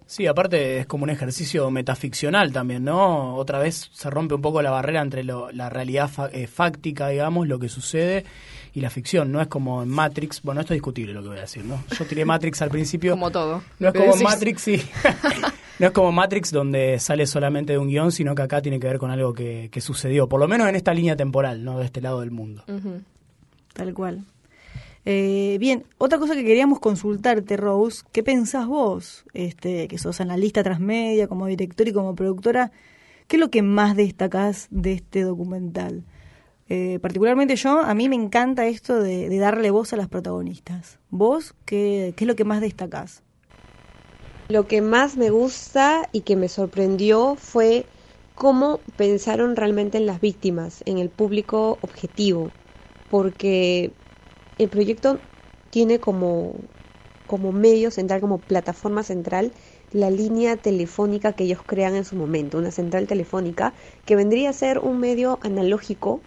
[0.08, 3.34] Sí, aparte es como un ejercicio metaficcional también, ¿no?
[3.34, 7.58] Otra vez se rompe un poco la barrera entre la realidad eh, fáctica, digamos, lo
[7.58, 8.24] que sucede,
[8.72, 9.32] y la ficción.
[9.32, 10.42] No es como en Matrix.
[10.42, 11.82] Bueno, esto es discutible lo que voy a decir, ¿no?
[11.98, 13.12] Yo tiré Matrix al principio.
[13.12, 13.62] Como todo.
[13.80, 14.76] No es como Matrix, sí.
[15.78, 18.86] no es como Matrix donde sale solamente de un guion, sino que acá tiene que
[18.86, 21.78] ver con algo que, sucedió, por lo menos en esta línea temporal, ¿no?
[21.78, 22.64] De este lado del mundo.
[23.74, 24.24] Tal cual.
[25.04, 30.64] Eh, bien, otra cosa que queríamos consultarte, Rose, ¿qué pensás vos, este, que sos analista
[30.64, 32.72] transmedia, como director y como productora?
[33.28, 36.04] ¿Qué es lo que más destacás de este documental?
[36.68, 40.98] Eh, particularmente yo, a mí me encanta esto de, darle voz a las protagonistas.
[41.10, 43.22] ¿Vos qué, qué es lo que más destacás?
[44.48, 47.84] Lo que más me gusta y que me sorprendió fue
[48.36, 52.52] cómo pensaron realmente en las víctimas, en el público objetivo,
[53.10, 53.90] porque
[54.58, 55.18] el proyecto
[55.70, 56.54] tiene como,
[57.26, 59.50] como medio central, como plataforma central,
[59.90, 63.74] la línea telefónica que ellos crean en su momento, una central telefónica
[64.04, 66.20] que vendría a ser un medio analógico.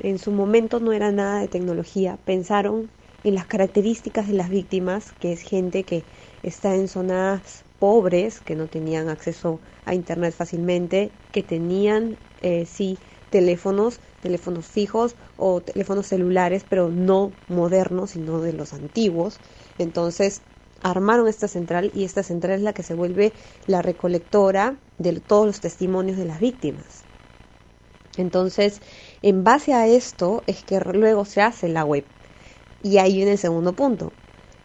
[0.00, 2.90] En su momento no era nada de tecnología, pensaron
[3.22, 6.02] en las características de las víctimas, que es gente que
[6.44, 12.98] está en zonas pobres, que no tenían acceso a Internet fácilmente, que tenían, eh, sí,
[13.30, 19.40] teléfonos, teléfonos fijos o teléfonos celulares, pero no modernos, sino de los antiguos.
[19.78, 20.40] Entonces,
[20.82, 23.32] armaron esta central y esta central es la que se vuelve
[23.66, 27.02] la recolectora de todos los testimonios de las víctimas.
[28.16, 28.80] Entonces,
[29.22, 32.04] en base a esto es que luego se hace la web.
[32.82, 34.12] Y ahí viene el segundo punto.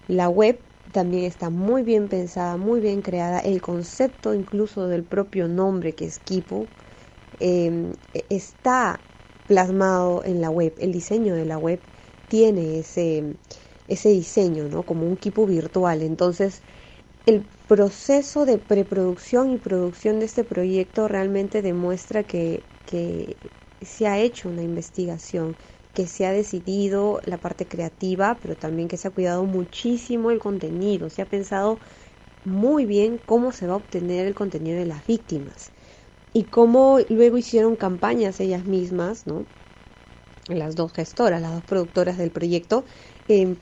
[0.07, 0.59] La web
[0.91, 3.39] también está muy bien pensada, muy bien creada.
[3.39, 6.69] El concepto incluso del propio nombre que es Kipu
[7.39, 7.93] em,
[8.29, 9.05] está
[9.45, 10.75] plasmado en la web.
[10.79, 11.81] El diseño de la web
[12.27, 13.37] tiene ese,
[13.87, 14.85] ese diseño, ¿no?
[14.85, 16.01] Como un Kipu virtual.
[16.03, 16.63] Entonces,
[17.25, 23.37] el proceso de preproducción y producción de este proyecto realmente demuestra que, que
[23.81, 25.57] se ha hecho una investigación,
[25.93, 30.39] que se ha decidido la parte creativa, pero también que se ha cuidado muchísimo el
[30.39, 31.79] contenido, se ha pensado
[32.43, 35.73] muy bien cómo se va a obtener el contenido de las víctimas
[36.33, 39.47] y cómo luego hicieron campañas ellas mismas, ¿no?
[40.47, 42.85] Las dos gestoras, las dos productoras del proyecto,
[43.27, 43.57] eh,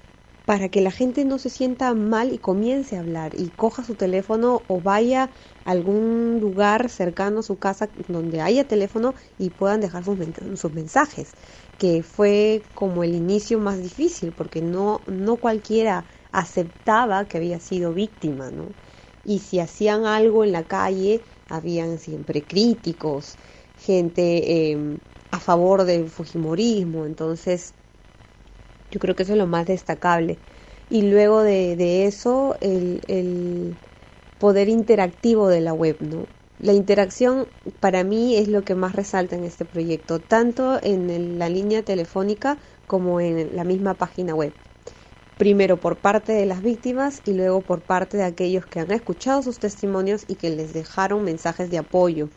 [0.45, 3.95] para que la gente no se sienta mal y comience a hablar y coja su
[3.95, 5.31] teléfono o vaya
[5.65, 10.17] a algún lugar cercano a su casa donde haya teléfono y puedan dejar sus,
[10.55, 11.35] sus mensajes,
[11.77, 17.93] que fue como el inicio más difícil porque no, no cualquiera aceptaba que había sido
[17.93, 18.67] víctima, ¿no?
[19.25, 23.35] Y si hacían algo en la calle, habían siempre críticos,
[23.85, 24.97] gente em,
[25.31, 27.73] a favor del Fujimorismo, entonces
[28.91, 30.37] yo creo que eso es lo más destacable.
[30.89, 33.75] Y luego de, eso, el,
[34.39, 36.25] poder interactivo de la web, ¿no?
[36.59, 41.49] La interacción para mí es lo que más resalta en este proyecto, tanto en la
[41.49, 44.55] línea telefónica como en la misma página web.
[45.37, 49.43] Primero por parte de las víctimas y luego por parte de aquellos que han escuchado
[49.43, 52.31] sus testimonios y que les dejaron mensajes de apoyo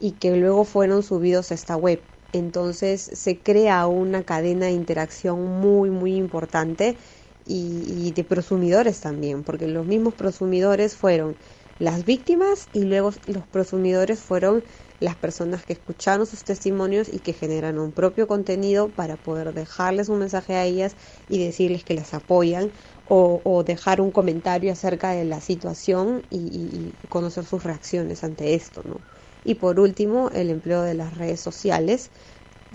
[0.00, 5.44] y que luego fueron subidos a esta web Entonces se crea una cadena de interacción
[5.60, 6.98] muy, muy importante
[7.44, 11.36] y, de prosumidores también, porque los mismos prosumidores fueron
[11.78, 14.64] las víctimas y luego los prosumidores fueron
[14.98, 20.08] las personas que escucharon sus testimonios y que generan un propio contenido para poder dejarles
[20.08, 20.96] un mensaje a ellas
[21.28, 22.70] y decirles que las apoyan
[23.08, 28.82] o, dejar un comentario acerca de la situación y, y, conocer sus reacciones ante esto,
[28.84, 29.00] ¿no?
[29.44, 32.10] Y por último, el empleo de las redes sociales,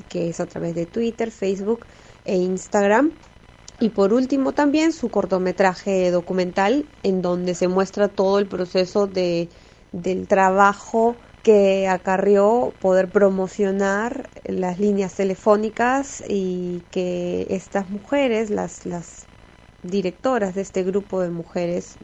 [0.08, 1.86] que es a través de Twitter, Facebook
[2.24, 3.12] e Instagram.
[3.82, 9.50] Y por último también su cortometraje documental en donde se muestra todo el proceso de,
[9.92, 19.26] del trabajo que acarrió poder promocionar las líneas telefónicas y que estas mujeres, las, las
[19.82, 21.96] directoras de este grupo de mujeres,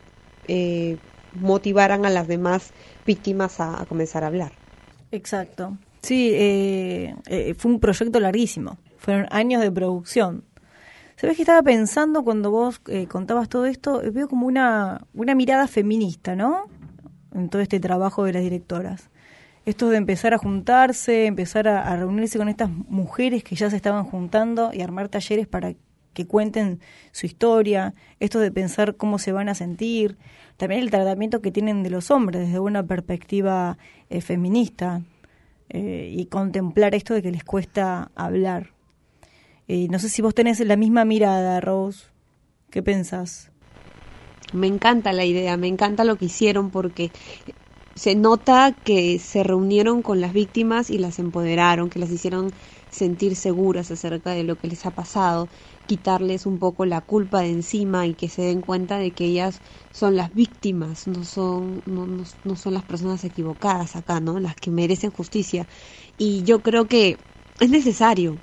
[0.47, 0.97] eh,
[1.35, 2.71] motivaran a las demás
[3.05, 4.51] víctimas a, comenzar a hablar.
[5.11, 5.77] Exacto.
[6.01, 8.77] Sí, eh, eh, fue un proyecto larguísimo.
[8.97, 10.43] Fueron años de producción.
[11.17, 14.01] ¿Sabes qué estaba pensando cuando vos contabas todo esto?
[14.13, 16.65] Veo como una, una mirada feminista, ¿no?
[17.33, 19.09] En todo este trabajo de las directoras
[19.67, 24.05] esto de empezar a juntarse, empezar a, reunirse con estas mujeres que ya se estaban
[24.05, 25.73] juntando y armar talleres para
[26.13, 26.79] que cuenten
[27.11, 30.17] su historia, esto de pensar cómo se van a sentir,
[30.55, 33.77] también el tratamiento que tienen de los hombres desde una perspectiva
[34.09, 35.01] eh, feminista
[35.67, 38.76] eh, y contemplar esto de que les cuesta hablar.
[39.67, 42.05] Eh, no sé si vos tenés la misma mirada, Rose.
[42.69, 43.51] ¿Qué pensás?
[44.53, 47.11] Me encanta la idea, me encanta lo que hicieron porque
[47.95, 52.51] se nota que se reunieron con las víctimas y las empoderaron, que las hicieron
[52.89, 55.49] sentir seguras acerca de lo que les ha pasado,
[55.87, 59.59] quitarles un poco la culpa de encima y que se den cuenta de que ellas
[59.91, 64.39] son las víctimas, no son, no, no, son las personas equivocadas acá, ¿no?
[64.39, 65.67] Las que merecen justicia.
[66.17, 67.17] Y yo creo que
[67.59, 68.37] es necesario.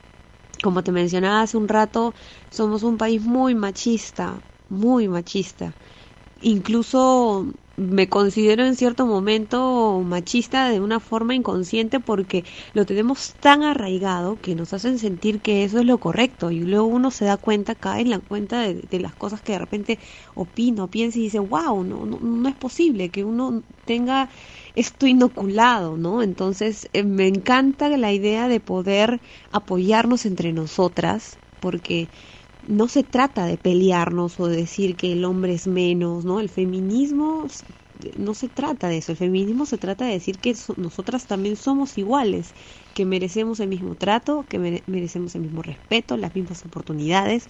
[0.65, 2.15] Como te mencionaba hace un rato,
[2.51, 5.77] somos un país muy machista, muy machista.
[6.41, 13.63] Incluso me considero en cierto momento machista de una forma inconsciente porque lo tenemos tan
[13.63, 17.37] arraigado que nos hacen sentir que eso es lo correcto y luego uno se da
[17.37, 19.99] cuenta, cae en la cuenta de, las cosas que de repente
[20.35, 24.31] opino, piensa y dice, wow, no, no, no es posible que uno tenga
[24.75, 26.23] esto inoculado, ¿no?
[26.23, 29.21] Entonces eh, me encanta la idea de poder
[29.51, 32.11] apoyarnos entre nosotras porque
[32.63, 36.41] no se trata de pelearnos o de decir que el hombre es menos, ¿no?
[36.41, 37.47] El feminismo
[38.19, 41.97] no se trata de eso, el feminismo se trata de decir que nosotras también somos
[41.97, 42.55] iguales,
[42.93, 47.49] que merecemos el mismo trato, que merecemos el mismo respeto, las mismas oportunidades.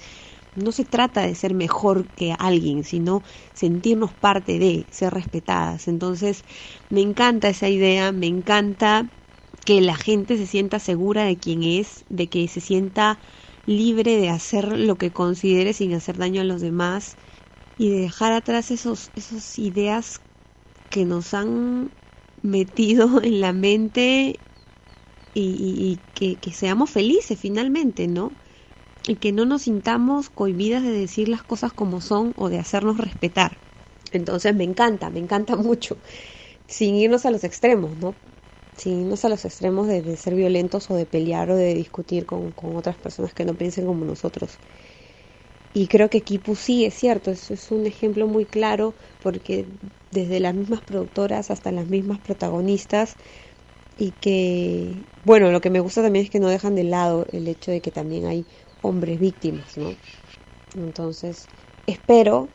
[0.57, 3.22] No se trata de ser mejor que alguien, sino
[3.55, 5.88] sentirnos parte de, ser respetadas.
[5.88, 6.44] Entonces,
[6.90, 9.09] me encanta esa idea, me encanta
[9.64, 13.18] que la gente se sienta segura de quién es, de que se sienta
[13.66, 17.16] libre de hacer lo que considere sin hacer daño a los demás
[17.78, 20.20] y de dejar atrás esos, esas ideas
[20.90, 21.90] que nos han
[22.42, 24.38] metido en la mente
[25.36, 28.30] y, que, que, seamos felices finalmente, ¿no?
[29.07, 32.98] Y que no nos sintamos cohibidas de decir las cosas como son o de hacernos
[32.98, 33.59] respetar.
[34.12, 35.96] Entonces me encanta, me encanta mucho,
[36.66, 38.14] sin irnos a los extremos, ¿no?
[38.76, 42.52] sin irnos a los extremos de, ser violentos o de pelear o de discutir con,
[42.74, 44.50] otras personas que no piensen como nosotros.
[45.72, 49.66] Y creo que Kipu sí es cierto, es, es un ejemplo muy claro porque
[50.12, 53.16] desde las mismas productoras hasta las mismas protagonistas
[53.98, 54.92] y que,
[55.24, 57.80] bueno, lo que me gusta también es que no dejan de lado el hecho de
[57.80, 58.44] que también hay
[58.85, 59.91] hombres víctimas, ¿no?
[60.76, 61.47] Entonces,
[61.87, 62.49] espero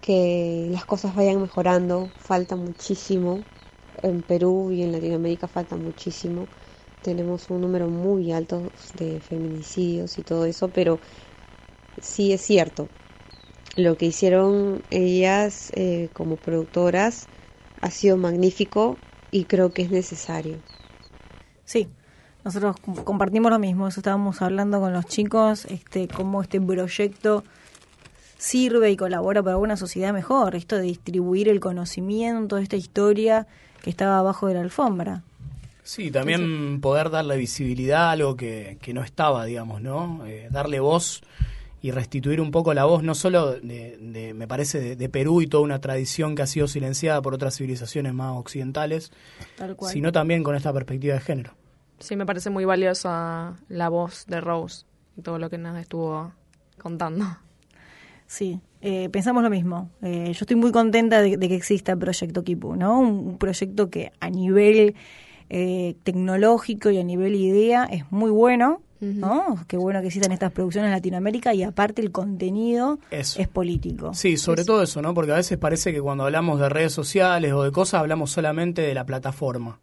[0.00, 3.40] que las cosas vayan mejorando, falta muchísimo,
[4.02, 6.46] en Perú y en Latinoamérica falta muchísimo.
[7.02, 8.62] Tenemos un número muy alto
[8.94, 11.00] de feminicidios y todo eso, pero
[12.00, 12.88] sí es cierto.
[13.76, 17.26] Lo que hicieron ellas eh, como productoras
[17.82, 18.96] ha sido magnífico
[19.30, 20.56] y creo que es necesario.
[21.64, 21.95] Sí,
[22.46, 27.42] nosotros compartimos lo mismo, eso estábamos hablando con los chicos, este, cómo este proyecto
[28.38, 33.48] sirve y colabora para una sociedad mejor, esto de distribuir el conocimiento, esta historia
[33.82, 35.24] que estaba abajo de la alfombra.
[35.82, 40.24] Sí, también poder darle visibilidad a algo que, que no estaba, digamos, ¿no?
[40.24, 41.22] Eh, darle voz
[41.82, 45.64] y restituir un poco la voz, no solo de, me parece, de, Perú y toda
[45.64, 49.10] una tradición que ha sido silenciada por otras civilizaciones más occidentales,
[49.90, 51.54] sino también con esta perspectiva de género.
[51.98, 54.84] Sí, me parece muy valiosa la voz de Rose
[55.16, 56.32] y todo lo que nos estuvo
[56.78, 57.24] contando.
[58.26, 59.90] Sí, eh, pensamos lo mismo.
[60.02, 62.98] Eh, yo estoy muy contenta de, que exista el Proyecto Kipu, ¿no?
[62.98, 64.94] Un, proyecto que a nivel
[65.48, 68.82] eh, tecnológico y a nivel idea es muy bueno.
[68.98, 69.58] ¿No?
[69.68, 73.38] Qué bueno que existan estas producciones en Latinoamérica y aparte el contenido Eso.
[73.38, 74.14] es político.
[74.14, 75.12] Sí, sobre todo eso, ¿no?
[75.12, 78.80] Porque a veces parece que cuando hablamos de redes sociales o de cosas hablamos solamente
[78.80, 79.80] de la plataforma,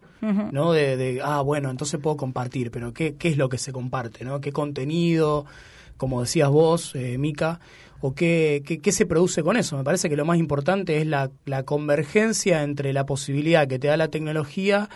[0.51, 0.71] ¿no?
[0.71, 4.23] De, de, ah, bueno, entonces puedo compartir, pero ¿qué, qué es lo que se comparte,
[4.23, 4.41] ¿no?
[4.41, 5.45] ¿Qué contenido,
[5.97, 7.59] como decías vos, eh, Mica,
[8.01, 9.77] o qué, qué, qué se produce con eso?
[9.77, 13.87] Me parece que lo más importante es la, la convergencia entre la posibilidad que te
[13.87, 14.89] da la tecnología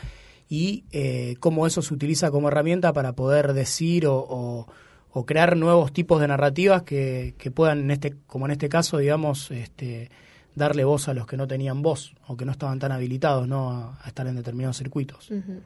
[0.49, 4.67] y eh, cómo eso se utiliza como herramienta para poder decir o, o,
[5.11, 8.97] o crear nuevos tipos de narrativas que, que, puedan, en este, como en este caso,
[8.97, 10.09] digamos, este,
[10.57, 13.69] darle voz a los que no tenían voz o que no estaban tan habilitados ¿no?
[13.71, 15.29] a, a estar en determinados circuitos.
[15.29, 15.59] Uh -huh.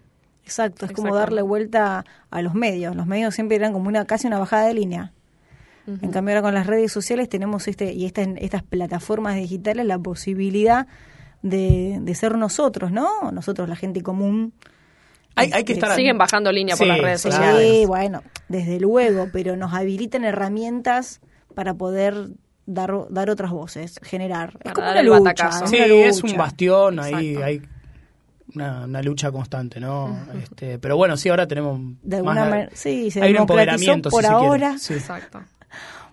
[0.44, 2.96] Exacto, es como darle vuelta a los medios.
[2.96, 5.14] Los medios siempre eran como una casi una bajada de línea.
[5.88, 6.04] Uh -huh.
[6.04, 9.98] En cambio ahora con las redes sociales tenemos este y esta, estas plataformas digitales la
[9.98, 10.88] posibilidad
[11.42, 13.32] de, de ser nosotros, ¿no?
[13.32, 14.54] Nosotros, la gente común.
[15.36, 17.62] Hay, hay que estar Siguen bajando línea por las redes sociales.
[17.62, 21.22] Sí, bueno, desde luego, pero nos habilitan herramientas
[21.56, 22.28] para poder
[22.74, 24.58] dar, dar otras voces, generar.
[24.60, 25.52] Para es como una el lucha.
[25.68, 26.42] Sí, una es un lucha.
[26.42, 27.46] bastión, ahí Exacto.
[27.46, 27.62] hay
[28.56, 30.18] una, una lucha constante, ¿no?
[30.42, 33.38] este, pero bueno, sí, ahora tenemos De más alguna de- manera, sí, se hay un
[33.42, 34.48] empoderamiento por si se quiere.
[34.48, 34.78] ahora.
[34.78, 34.94] Sí.
[34.94, 35.42] Exacto.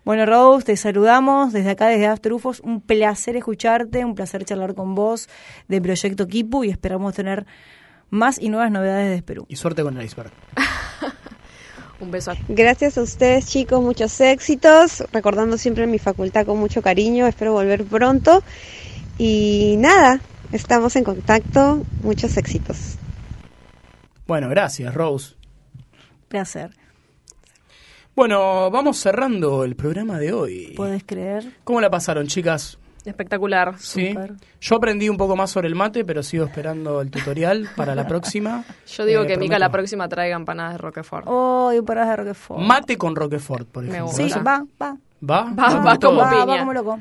[0.04, 2.60] Bueno, Rose, te saludamos desde acá, desde After UFOs.
[2.60, 5.28] Un placer escucharte, un placer charlar con vos
[5.68, 7.44] de Proyecto Kipu y esperamos tener
[8.08, 9.44] más y nuevas novedades de Perú.
[9.50, 10.30] Y suerte con el iceberg.
[12.00, 16.80] Un beso a Gracias a ustedes chicos, muchos éxitos, recordando siempre mi facultad con mucho
[16.82, 18.42] cariño, espero volver pronto
[19.18, 20.20] y nada,
[20.52, 22.96] estamos en contacto, muchos éxitos.
[24.26, 25.34] Bueno, gracias, Rose.
[26.28, 26.70] Placer.
[28.14, 30.72] Bueno, vamos cerrando el programa de hoy.
[30.76, 31.52] ¿Puedes creer?
[31.64, 32.78] ¿Cómo la pasaron, chicas?
[33.08, 33.74] Espectacular.
[33.78, 34.08] Sí.
[34.08, 34.32] Súper.
[34.60, 38.06] Yo aprendí un poco más sobre el mate, pero sigo esperando el tutorial para la
[38.06, 38.64] próxima.
[38.86, 41.24] Yo digo Eh, que Mica la próxima traiga empanadas de Roquefort.
[41.28, 42.60] Oh, y paradas de Roquefort.
[42.60, 44.12] Mate con Roquefort, por Me ejemplo.
[44.14, 44.96] Sí, va, va.
[45.28, 45.42] ¿Va?
[45.42, 46.58] Va, ¿Vamos va como va, va piña.
[46.60, 47.00] como loco.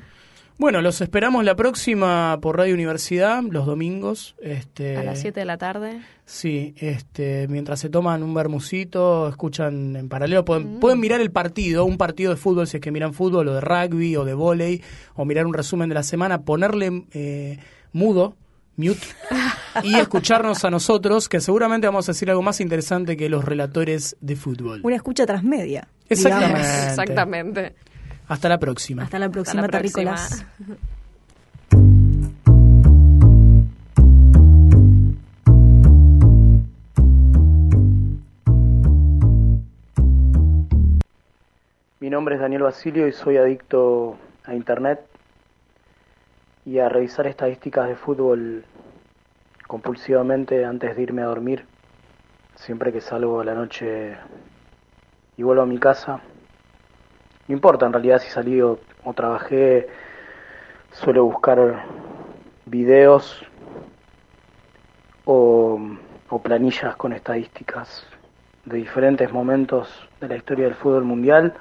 [0.60, 4.36] Bueno, los esperamos la próxima por Radio Universidad, los domingos.
[4.42, 6.02] Este, A las 7 de la tarde.
[6.26, 11.86] Sí, este, mientras se toman un bermucito, escuchan en paralelo, pueden, pueden mirar el partido,
[11.86, 14.82] un partido de fútbol, si es que miran fútbol, o de rugby, o de vóley,
[15.14, 17.60] o mirar un resumen de la semana, ponerle eh,
[17.94, 18.36] mudo,
[18.78, 19.06] mute,
[19.84, 24.18] y escucharnos a nosotros, que seguramente vamos a decir algo más interesante que los relatores
[24.22, 24.82] de fútbol.
[24.84, 25.88] Una escucha transmedia.
[26.10, 26.58] Exactamente.
[26.58, 26.88] digamos.
[26.88, 27.76] Exactamente.
[28.28, 29.04] Hasta la próxima.
[29.04, 30.16] Hasta la próxima, Hasta la próxima.
[42.00, 45.02] Mi nombre es Daniel Basilio y soy adicto a Internet
[46.66, 48.66] y a revisar estadísticas de fútbol
[49.68, 51.66] compulsivamente antes de irme a dormir.
[52.56, 54.18] Siempre que salgo a la noche
[55.38, 56.22] y vuelvo a mi casa.
[57.48, 58.80] No importa en realidad si salí o,
[59.16, 59.88] trabajé,
[60.92, 61.86] suelo buscar
[62.66, 63.46] videos
[65.26, 65.80] o,
[66.30, 68.06] o planillas con estadísticas
[68.66, 71.54] de diferentes momentos de la historia del fútbol mundial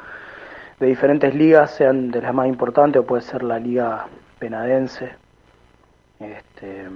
[0.79, 4.07] de diferentes ligas, sean de las más importantes o puede ser la liga
[4.39, 5.15] penadense.
[6.21, 6.87] Este,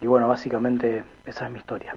[0.00, 1.94] y bueno, básicamente esa es mi historia.